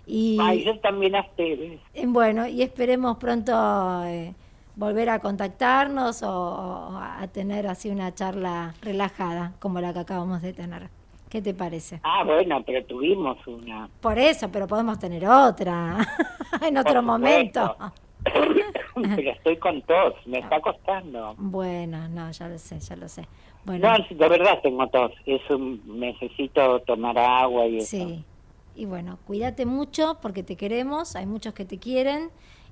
[0.06, 1.80] Y, Ay, yo también a ustedes.
[1.94, 3.54] Eh, bueno, y esperemos pronto
[4.06, 4.34] eh,
[4.80, 10.54] volver a contactarnos o a tener así una charla relajada como la que acabamos de
[10.54, 10.90] tener.
[11.30, 12.00] ¿Qué te parece?
[12.04, 13.90] Ah, bueno, pero tuvimos una.
[14.00, 15.98] Por eso, pero podemos tener otra
[16.66, 17.76] en otro momento.
[18.96, 21.36] pero estoy con tos, me está costando.
[21.38, 23.28] Bueno, no, ya lo sé, ya lo sé.
[23.66, 23.92] Bueno.
[23.92, 27.98] No, de verdad tengo tos, eso necesito tomar agua y eso.
[27.98, 28.24] Sí,
[28.76, 32.30] y bueno, cuídate mucho porque te queremos, hay muchos que te quieren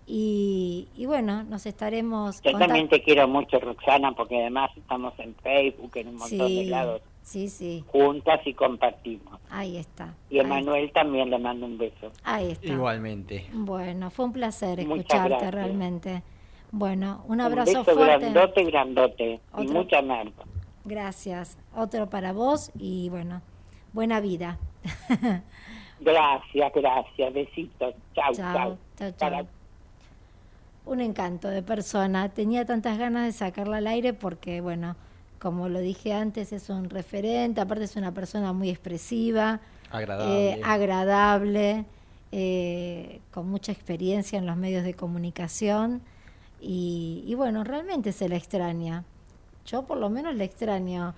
[0.09, 2.41] y, y bueno, nos estaremos...
[2.41, 6.65] Yo también te quiero mucho, Roxana, porque además estamos en Facebook, en un montón de
[6.65, 7.01] lados.
[7.23, 7.83] Sí, sí.
[7.87, 9.37] Juntas y compartimos.
[9.49, 10.15] Ahí está.
[10.29, 12.13] Y a Manuel también le mando un beso.
[12.23, 12.67] Ahí está.
[12.67, 13.47] Igualmente.
[13.51, 16.23] Bueno, fue un placer escucharte realmente.
[16.71, 18.29] Bueno, un abrazo un beso fuerte.
[18.29, 19.41] grandote, grandote.
[19.57, 20.45] Y mucha merda.
[20.85, 21.57] Gracias.
[21.75, 23.41] Otro para vos y bueno,
[23.91, 24.57] buena vida.
[25.99, 27.33] gracias, gracias.
[27.33, 27.93] Besitos.
[28.15, 28.77] Chao, chao.
[28.97, 29.56] Chao, chao.
[30.87, 32.29] Un encanto de persona.
[32.29, 34.95] Tenía tantas ganas de sacarla al aire porque, bueno,
[35.37, 39.59] como lo dije antes, es un referente, aparte es una persona muy expresiva,
[39.91, 41.85] agradable, eh, agradable
[42.31, 46.01] eh, con mucha experiencia en los medios de comunicación
[46.59, 49.03] y, bueno, realmente se la extraña.
[49.65, 51.13] Yo por lo menos la extraño.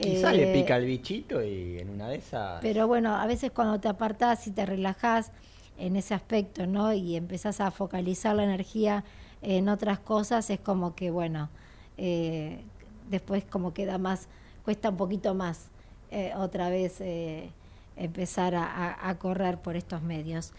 [0.00, 2.60] Quizá le eh, pica el bichito y en una de esas...
[2.62, 5.32] Pero bueno, a veces cuando te apartás y te relajás
[5.78, 6.92] en ese aspecto, ¿no?
[6.92, 9.04] Y empezás a focalizar la energía
[9.42, 11.48] en otras cosas, es como que, bueno,
[11.96, 12.60] eh,
[13.08, 14.28] después como queda más,
[14.64, 15.68] cuesta un poquito más
[16.10, 17.50] eh, otra vez eh,
[17.96, 20.52] empezar a, correr por estos medios.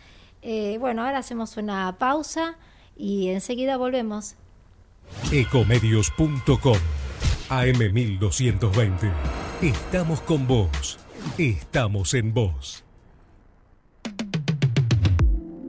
[0.79, 2.55] Bueno, ahora hacemos una pausa
[2.97, 4.35] y enseguida volvemos.
[5.31, 6.77] Ecomedios.com
[7.49, 9.11] AM1220.
[9.61, 10.99] Estamos con vos.
[11.37, 12.88] Estamos en voz.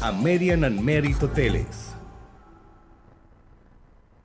[0.00, 1.94] Amerian and Merit Hoteles.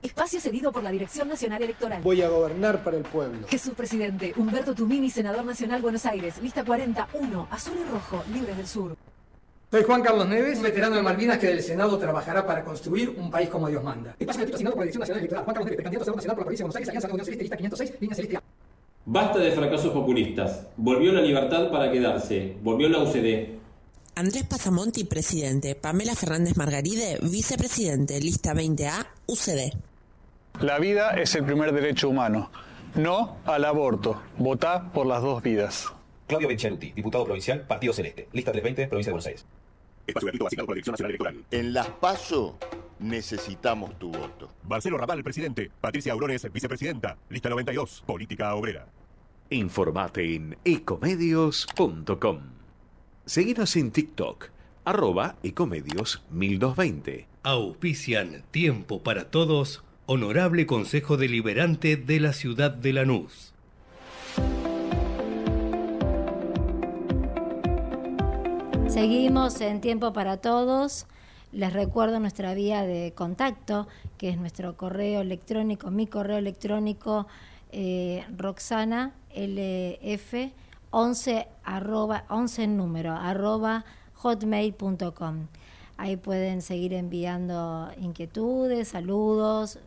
[0.02, 2.02] Espacio cedido por la Dirección Nacional Electoral.
[2.02, 3.46] Voy a gobernar para el pueblo.
[3.48, 8.66] Jesús Presidente, Humberto Tumini, Senador Nacional Buenos Aires, lista 41, azul y rojo, libres del
[8.66, 8.96] sur.
[9.70, 13.48] Soy Juan Carlos Neves, veterano de Malvinas que del Senado trabajará para construir un país
[13.48, 14.14] como Dios manda.
[14.18, 15.44] Espacio asignado por la Dirección Nacional Electoral.
[15.44, 17.24] Juan Carlos Neves, candidato a Senador Nacional por la provincia de Buenos Aires, Alianza Unión
[17.24, 18.38] Celeste, lista 506, línea celeste
[19.06, 20.66] Basta de fracasos populistas.
[20.76, 22.56] Volvió la libertad para quedarse.
[22.62, 23.63] Volvió la UCD.
[24.16, 25.74] Andrés Pasamonti, presidente.
[25.74, 28.20] Pamela Fernández Margaride, vicepresidente.
[28.20, 29.76] Lista 20A, UCD.
[30.60, 32.50] La vida es el primer derecho humano.
[32.94, 34.22] No al aborto.
[34.38, 35.92] Votá por las dos vidas.
[36.28, 38.28] Claudio Benchaluti, diputado provincial, Partido Celeste.
[38.32, 39.44] Lista 320, Provincia de Buenos Aires.
[40.06, 41.44] Espacio gratuito asignado por la Dirección Nacional Electoral.
[41.50, 42.56] En las PASO
[43.00, 44.48] necesitamos tu voto.
[44.68, 45.72] Marcelo Raval, presidente.
[45.80, 47.18] Patricia Aurones, vicepresidenta.
[47.30, 48.86] Lista 92, Política Obrera.
[49.50, 52.53] Informate en ecomedios.com.
[53.26, 54.50] Seguinos en TikTok,
[54.84, 57.26] arroba ecomedios 1220.
[57.42, 63.54] Auspician Tiempo para Todos Honorable Consejo Deliberante de la Ciudad de Lanús.
[68.88, 71.06] Seguimos en Tiempo para Todos.
[71.50, 77.26] Les recuerdo nuestra vía de contacto, que es nuestro correo electrónico, mi correo electrónico
[77.72, 80.52] eh, roxana lf
[80.94, 83.84] 11 arroba 11 número arroba
[84.14, 85.48] hotmail.com.
[85.96, 89.80] Ahí pueden seguir enviando inquietudes, saludos,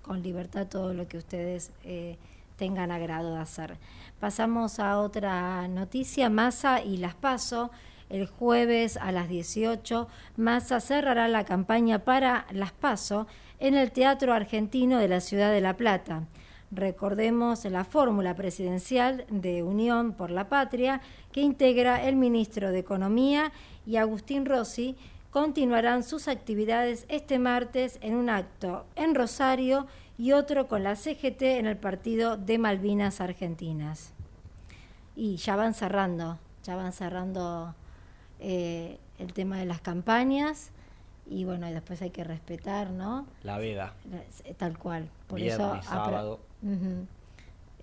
[0.00, 2.16] con libertad todo lo que ustedes eh,
[2.56, 3.76] tengan agrado de hacer.
[4.20, 7.70] Pasamos a otra noticia, Massa y las paso.
[8.08, 10.08] El jueves a las 18,
[10.38, 13.26] Massa cerrará la campaña para las PASO
[13.58, 16.24] en el Teatro Argentino de la Ciudad de La Plata.
[16.74, 23.52] Recordemos la fórmula presidencial de Unión por la Patria que integra el ministro de Economía
[23.84, 24.96] y Agustín Rossi,
[25.30, 31.42] continuarán sus actividades este martes en un acto en Rosario y otro con la CGT
[31.42, 34.14] en el partido de Malvinas Argentinas.
[35.14, 37.74] Y ya van cerrando, ya van cerrando
[38.40, 40.70] eh, el tema de las campañas
[41.26, 43.26] y bueno, y después hay que respetar, ¿no?
[43.42, 43.92] La veda.
[44.56, 45.10] Tal cual.
[45.26, 46.40] Por Viernes, eso, sábado.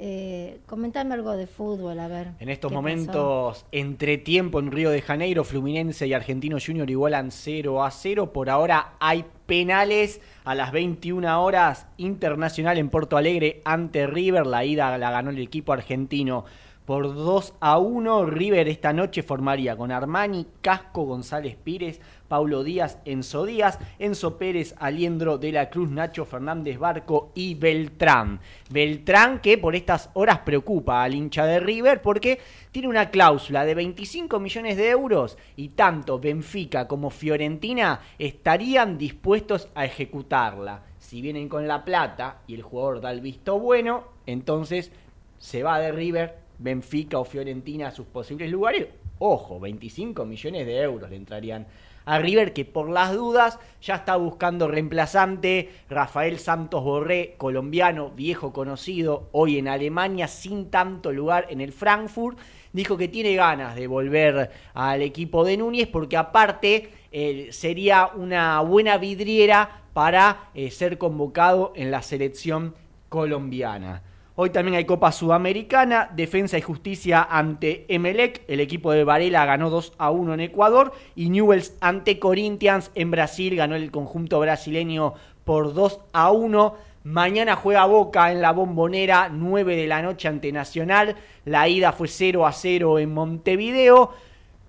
[0.01, 2.29] Eh, comentame algo de fútbol, a ver.
[2.39, 7.83] En estos momentos, entre tiempo en Río de Janeiro, Fluminense y Argentino Junior igualan 0
[7.83, 8.31] a 0.
[8.31, 11.85] Por ahora hay penales a las 21 horas.
[11.97, 14.47] Internacional en Porto Alegre ante River.
[14.47, 16.45] La ida la ganó el equipo argentino
[16.89, 18.25] por 2 a 1.
[18.25, 24.73] River esta noche formaría con Armani, Casco, González Pires, Paulo Díaz, Enzo Díaz, Enzo Pérez,
[24.79, 28.39] Aliendro de la Cruz, Nacho Fernández Barco y Beltrán.
[28.71, 32.39] Beltrán que por estas horas preocupa al hincha de River porque
[32.71, 39.69] tiene una cláusula de 25 millones de euros y tanto Benfica como Fiorentina estarían dispuestos
[39.75, 40.85] a ejecutarla.
[40.97, 44.91] Si vienen con la plata y el jugador da el visto bueno, entonces
[45.37, 48.87] se va de River Benfica o Fiorentina a sus posibles lugares,
[49.17, 51.65] ojo, 25 millones de euros le entrarían
[52.05, 55.69] a River, que por las dudas ya está buscando reemplazante.
[55.89, 62.39] Rafael Santos Borré, colombiano, viejo conocido, hoy en Alemania, sin tanto lugar en el Frankfurt,
[62.73, 68.59] dijo que tiene ganas de volver al equipo de Núñez, porque aparte eh, sería una
[68.61, 72.73] buena vidriera para eh, ser convocado en la selección
[73.09, 74.01] colombiana.
[74.41, 79.69] Hoy también hay Copa Sudamericana, Defensa y Justicia ante Emelec, el equipo de Varela ganó
[79.69, 85.13] 2 a 1 en Ecuador y Newells ante Corinthians en Brasil ganó el conjunto brasileño
[85.43, 86.73] por 2 a 1.
[87.03, 91.17] Mañana juega Boca en la Bombonera, 9 de la noche ante Nacional.
[91.43, 94.13] La ida fue 0 a 0 en Montevideo.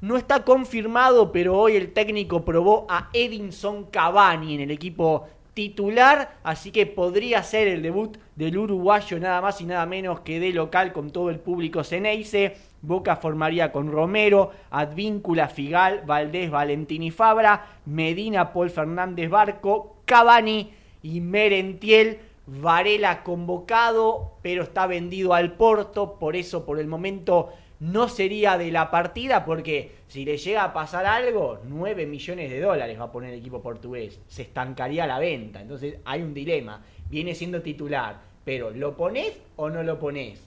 [0.00, 6.38] No está confirmado, pero hoy el técnico probó a Edinson Cavani en el equipo titular,
[6.42, 10.52] así que podría ser el debut del uruguayo nada más y nada menos que de
[10.52, 12.56] local con todo el público Ceneice.
[12.82, 20.72] Boca formaría con Romero, Advíncula, Figal, Valdés, Valentini Fabra, Medina, Paul Fernández Barco, Cavani
[21.02, 22.20] y Merentiel.
[22.52, 27.50] Varela convocado, pero está vendido al Porto, por eso por el momento
[27.80, 32.60] no sería de la partida, porque si le llega a pasar algo, 9 millones de
[32.60, 36.82] dólares va a poner el equipo portugués, se estancaría la venta, entonces hay un dilema,
[37.08, 40.40] viene siendo titular, pero ¿lo ponés o no lo ponés?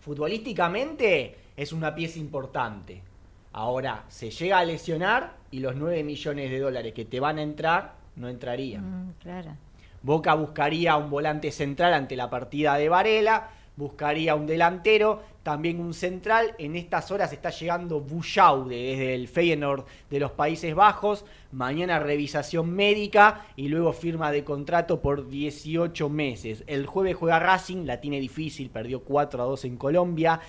[0.00, 3.02] Futbolísticamente es una pieza importante.
[3.52, 7.42] Ahora, se llega a lesionar y los 9 millones de dólares que te van a
[7.42, 9.08] entrar no entrarían.
[9.08, 9.50] Mm, claro.
[10.02, 13.50] Boca buscaría un volante central ante la partida de Varela,
[13.80, 16.54] buscaría un delantero, también un central.
[16.58, 21.24] En estas horas está llegando Buchaude desde el Feyenoord de los Países Bajos.
[21.50, 26.62] Mañana revisación médica y luego firma de contrato por 18 meses.
[26.66, 30.40] El jueves juega Racing, la tiene difícil, perdió 4 a 2 en Colombia.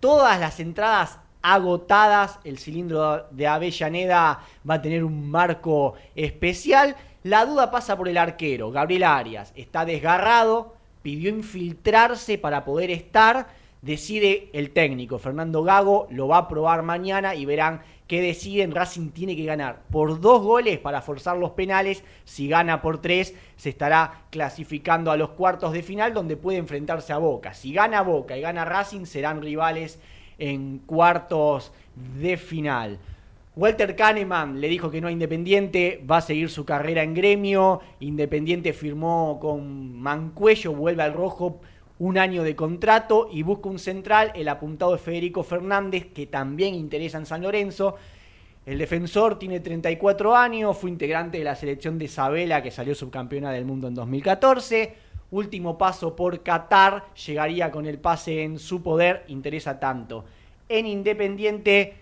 [0.00, 2.40] Todas las entradas agotadas.
[2.42, 6.96] El cilindro de Avellaneda va a tener un marco especial.
[7.22, 9.52] La duda pasa por el arquero, Gabriel Arias.
[9.56, 10.75] Está desgarrado,
[11.06, 13.46] pidió infiltrarse para poder estar.
[13.80, 18.72] Decide el técnico, Fernando Gago, lo va a probar mañana y verán qué deciden.
[18.72, 22.02] Racing tiene que ganar por dos goles para forzar los penales.
[22.24, 27.12] Si gana por tres, se estará clasificando a los cuartos de final donde puede enfrentarse
[27.12, 27.54] a Boca.
[27.54, 30.00] Si gana Boca y gana Racing, serán rivales
[30.38, 31.72] en cuartos
[32.18, 32.98] de final.
[33.56, 37.80] Walter Kahneman le dijo que no a Independiente, va a seguir su carrera en gremio.
[38.00, 41.60] Independiente firmó con Mancuello, vuelve al rojo
[41.98, 46.74] un año de contrato y busca un central, el apuntado de Federico Fernández, que también
[46.74, 47.96] interesa en San Lorenzo.
[48.66, 53.52] El defensor tiene 34 años, fue integrante de la selección de Isabela, que salió subcampeona
[53.52, 54.94] del mundo en 2014.
[55.30, 60.26] Último paso por Qatar, llegaría con el pase en su poder, interesa tanto
[60.68, 61.94] en Independiente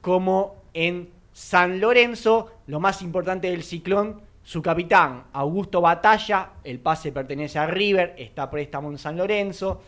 [0.00, 2.52] como en San Lorenzo.
[2.66, 8.50] Lo más importante del ciclón, su capitán, Augusto Batalla, el pase pertenece a River, está
[8.50, 9.80] préstamo en San Lorenzo.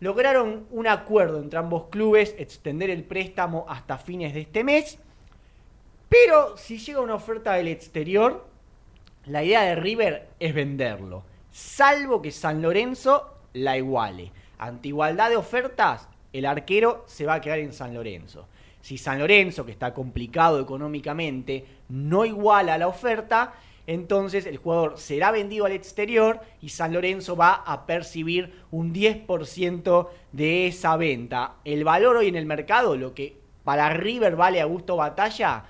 [0.00, 4.98] Lograron un acuerdo entre ambos clubes, extender el préstamo hasta fines de este mes.
[6.08, 8.46] Pero si llega una oferta del exterior,
[9.26, 14.30] la idea de River es venderlo, salvo que San Lorenzo la iguale.
[14.58, 18.46] Ante igualdad de ofertas, el arquero se va a quedar en San Lorenzo.
[18.84, 23.54] Si San Lorenzo, que está complicado económicamente, no iguala la oferta,
[23.86, 30.08] entonces el jugador será vendido al exterior y San Lorenzo va a percibir un 10%
[30.32, 31.54] de esa venta.
[31.64, 35.64] El valor hoy en el mercado, lo que para River vale a gusto batalla,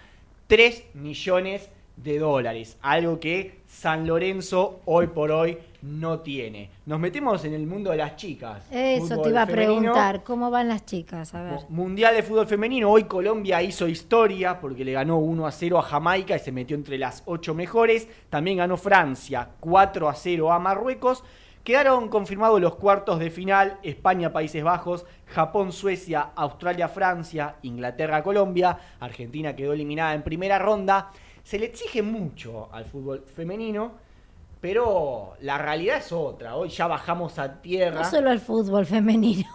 [0.48, 6.70] 3 millones de dólares, algo que San Lorenzo hoy por hoy no tiene.
[6.86, 8.66] Nos metemos en el mundo de las chicas.
[8.70, 11.34] Eso te iba a preguntar, ¿cómo van las chicas?
[11.34, 11.60] A ver.
[11.68, 15.82] Mundial de fútbol femenino, hoy Colombia hizo historia porque le ganó 1 a 0 a
[15.82, 18.08] Jamaica y se metió entre las 8 mejores.
[18.30, 21.22] También ganó Francia 4 a 0 a Marruecos.
[21.62, 28.78] Quedaron confirmados los cuartos de final, España, Países Bajos, Japón, Suecia, Australia, Francia, Inglaterra, Colombia,
[29.00, 31.10] Argentina quedó eliminada en primera ronda.
[31.42, 33.92] Se le exige mucho al fútbol femenino,
[34.64, 36.56] pero la realidad es otra.
[36.56, 38.00] Hoy ya bajamos a tierra.
[38.00, 39.46] No solo al fútbol femenino.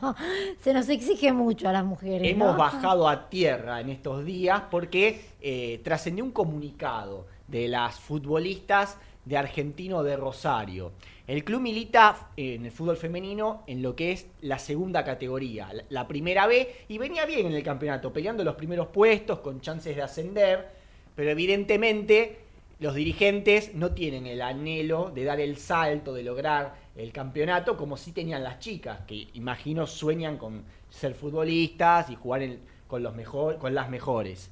[0.60, 2.32] Se nos exige mucho a las mujeres.
[2.32, 8.96] Hemos bajado a tierra en estos días porque eh, trascendió un comunicado de las futbolistas
[9.26, 10.92] de Argentino de Rosario.
[11.26, 15.68] El club milita eh, en el fútbol femenino en lo que es la segunda categoría,
[15.90, 19.94] la primera B, y venía bien en el campeonato, peleando los primeros puestos con chances
[19.94, 20.70] de ascender,
[21.14, 22.43] pero evidentemente
[22.80, 27.96] los dirigentes no tienen el anhelo de dar el salto, de lograr el campeonato, como
[27.96, 32.42] sí tenían las chicas, que imagino sueñan con ser futbolistas y jugar
[32.86, 34.50] con, los mejor, con las mejores.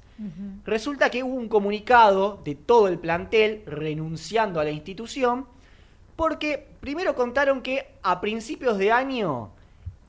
[0.65, 5.45] Resulta que hubo un comunicado de todo el plantel renunciando a la institución,
[6.15, 9.51] porque primero contaron que a principios de año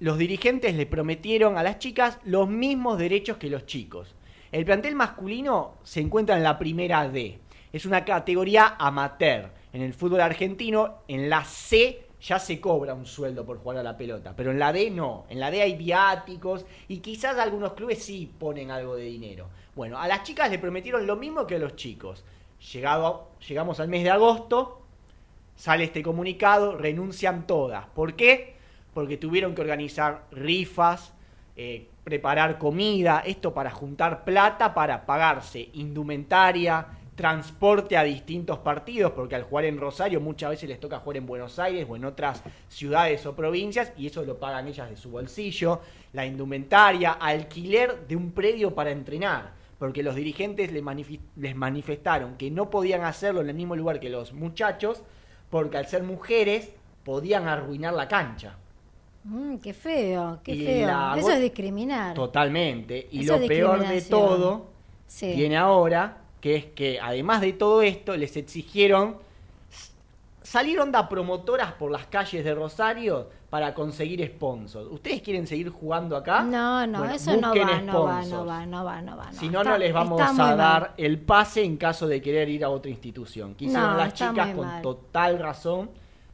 [0.00, 4.14] los dirigentes le prometieron a las chicas los mismos derechos que los chicos.
[4.52, 7.40] El plantel masculino se encuentra en la primera D
[7.74, 9.50] es una categoría amateur.
[9.72, 13.82] En el fútbol argentino, en la C ya se cobra un sueldo por jugar a
[13.82, 15.24] la pelota, pero en la D no.
[15.28, 19.48] En la D hay viáticos y quizás algunos clubes sí ponen algo de dinero.
[19.74, 22.24] Bueno, a las chicas le prometieron lo mismo que a los chicos.
[22.72, 24.82] Llegado, llegamos al mes de agosto,
[25.56, 27.86] sale este comunicado, renuncian todas.
[27.86, 28.54] ¿Por qué?
[28.94, 31.12] Porque tuvieron que organizar rifas,
[31.56, 39.36] eh, preparar comida, esto para juntar plata para pagarse indumentaria, transporte a distintos partidos, porque
[39.36, 42.42] al jugar en Rosario muchas veces les toca jugar en Buenos Aires o en otras
[42.68, 45.80] ciudades o provincias, y eso lo pagan ellas de su bolsillo,
[46.12, 52.70] la indumentaria, alquiler de un predio para entrenar, porque los dirigentes les, manifestaron que no
[52.70, 55.02] podían hacerlo en el mismo lugar que los muchachos,
[55.50, 56.70] porque al ser mujeres
[57.04, 58.56] podían arruinar la cancha.
[59.24, 60.86] Mm, qué feo, qué Y feo.
[60.86, 62.14] la Eso es discriminar.
[62.14, 63.08] Totalmente.
[63.10, 64.66] Y Eso lo peor de todo
[65.06, 65.32] Sí.
[65.34, 69.16] viene ahora, que es que además de todo esto, les exigieron,
[70.42, 74.86] salieron da promotoras por las calles de Rosario para conseguir sponsors.
[74.90, 76.42] ¿Ustedes quieren seguir jugando acá?
[76.42, 79.32] No, no, Bueno, eso no va, no va, no va, no va, no va.
[79.32, 80.58] Si no, Está- no les vamos a mal.
[80.58, 83.54] dar el pase en caso de querer ir a otra institución.
[83.54, 84.82] Que hicieron No, las chicas con mal.
[84.82, 85.88] total razón,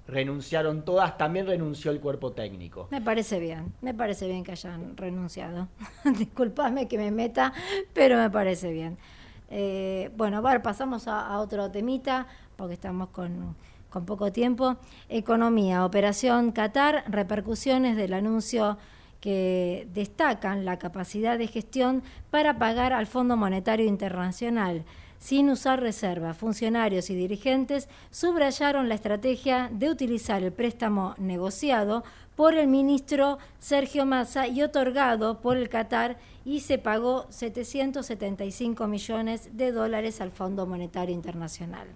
[0.09, 2.89] renunciaron todas, también renunció el cuerpo técnico.
[2.91, 5.69] Me parece bien, me parece bien que hayan renunciado.
[6.19, 7.53] Disculpame que me meta,
[7.93, 8.99] pero me parece bien.
[9.51, 12.27] Eh, bueno, a pasamos a, a otro temita,
[12.57, 13.57] porque estamos con,
[13.91, 14.77] con poco tiempo.
[15.09, 18.79] Economía, Operación Qatar, repercusiones del anuncio
[19.21, 24.85] que destacan la capacidad de gestión para pagar al Fondo Monetario Internacional
[25.19, 26.33] sin usar reserva.
[26.33, 32.03] Funcionarios y dirigentes subrayaron la estrategia de utilizar el préstamo negociado
[32.35, 39.57] por el ministro Sergio Massa y otorgado por el Qatar y se pagó 775 millones
[39.57, 41.89] de dólares al Fondo Monetario Internacional.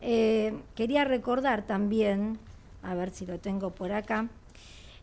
[0.00, 2.38] Eh, quería recordar también,
[2.82, 4.28] a ver si lo tengo por acá,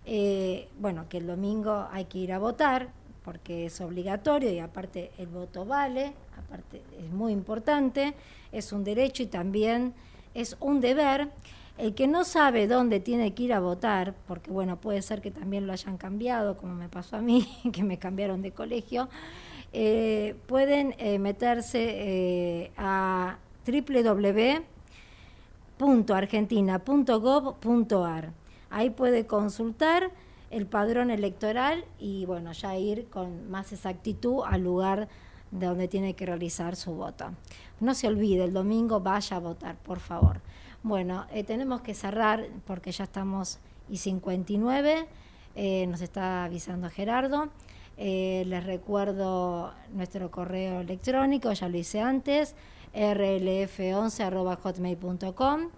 [0.05, 2.89] eh, bueno, que el domingo hay que ir a votar
[3.23, 8.13] porque es obligatorio y aparte el voto vale, aparte es muy importante,
[8.51, 9.93] es un derecho y también
[10.33, 11.29] es un deber.
[11.77, 15.31] El que no sabe dónde tiene que ir a votar, porque bueno, puede ser que
[15.31, 19.09] también lo hayan cambiado, como me pasó a mí, que me cambiaron de colegio,
[19.71, 23.39] eh, pueden eh, meterse eh, a
[25.79, 28.31] www.argentina.gov.ar.
[28.69, 30.11] Ahí puede consultar
[30.51, 35.07] el padrón electoral y bueno, ya ir con más exactitud al lugar
[35.53, 37.31] de donde tiene que realizar su voto.
[37.79, 40.41] No se olvide, el domingo vaya a votar, por favor.
[40.81, 45.07] Bueno, eh, tenemos que cerrar porque ya estamos y 59,
[45.55, 47.49] eh, nos está avisando Gerardo.
[47.97, 52.55] Eh, les recuerdo nuestro correo electrónico, ya lo hice antes,
[52.95, 55.69] rlf11.hotmail.com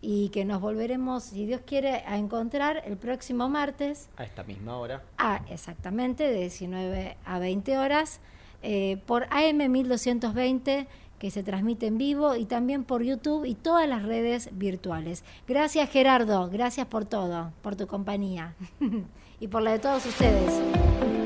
[0.00, 4.78] y que nos volveremos, si Dios quiere, a encontrar el próximo martes A esta misma
[4.78, 5.02] hora.
[5.18, 8.20] a exactamente de 19 a 20 horas
[8.62, 10.86] eh, por AM 1220
[11.18, 15.22] que se transmite en vivo y también por YouTube y todas las redes virtuales.
[15.46, 18.54] Gracias Gerardo, gracias por todo, por tu compañía
[19.40, 21.19] y por la de todos ustedes.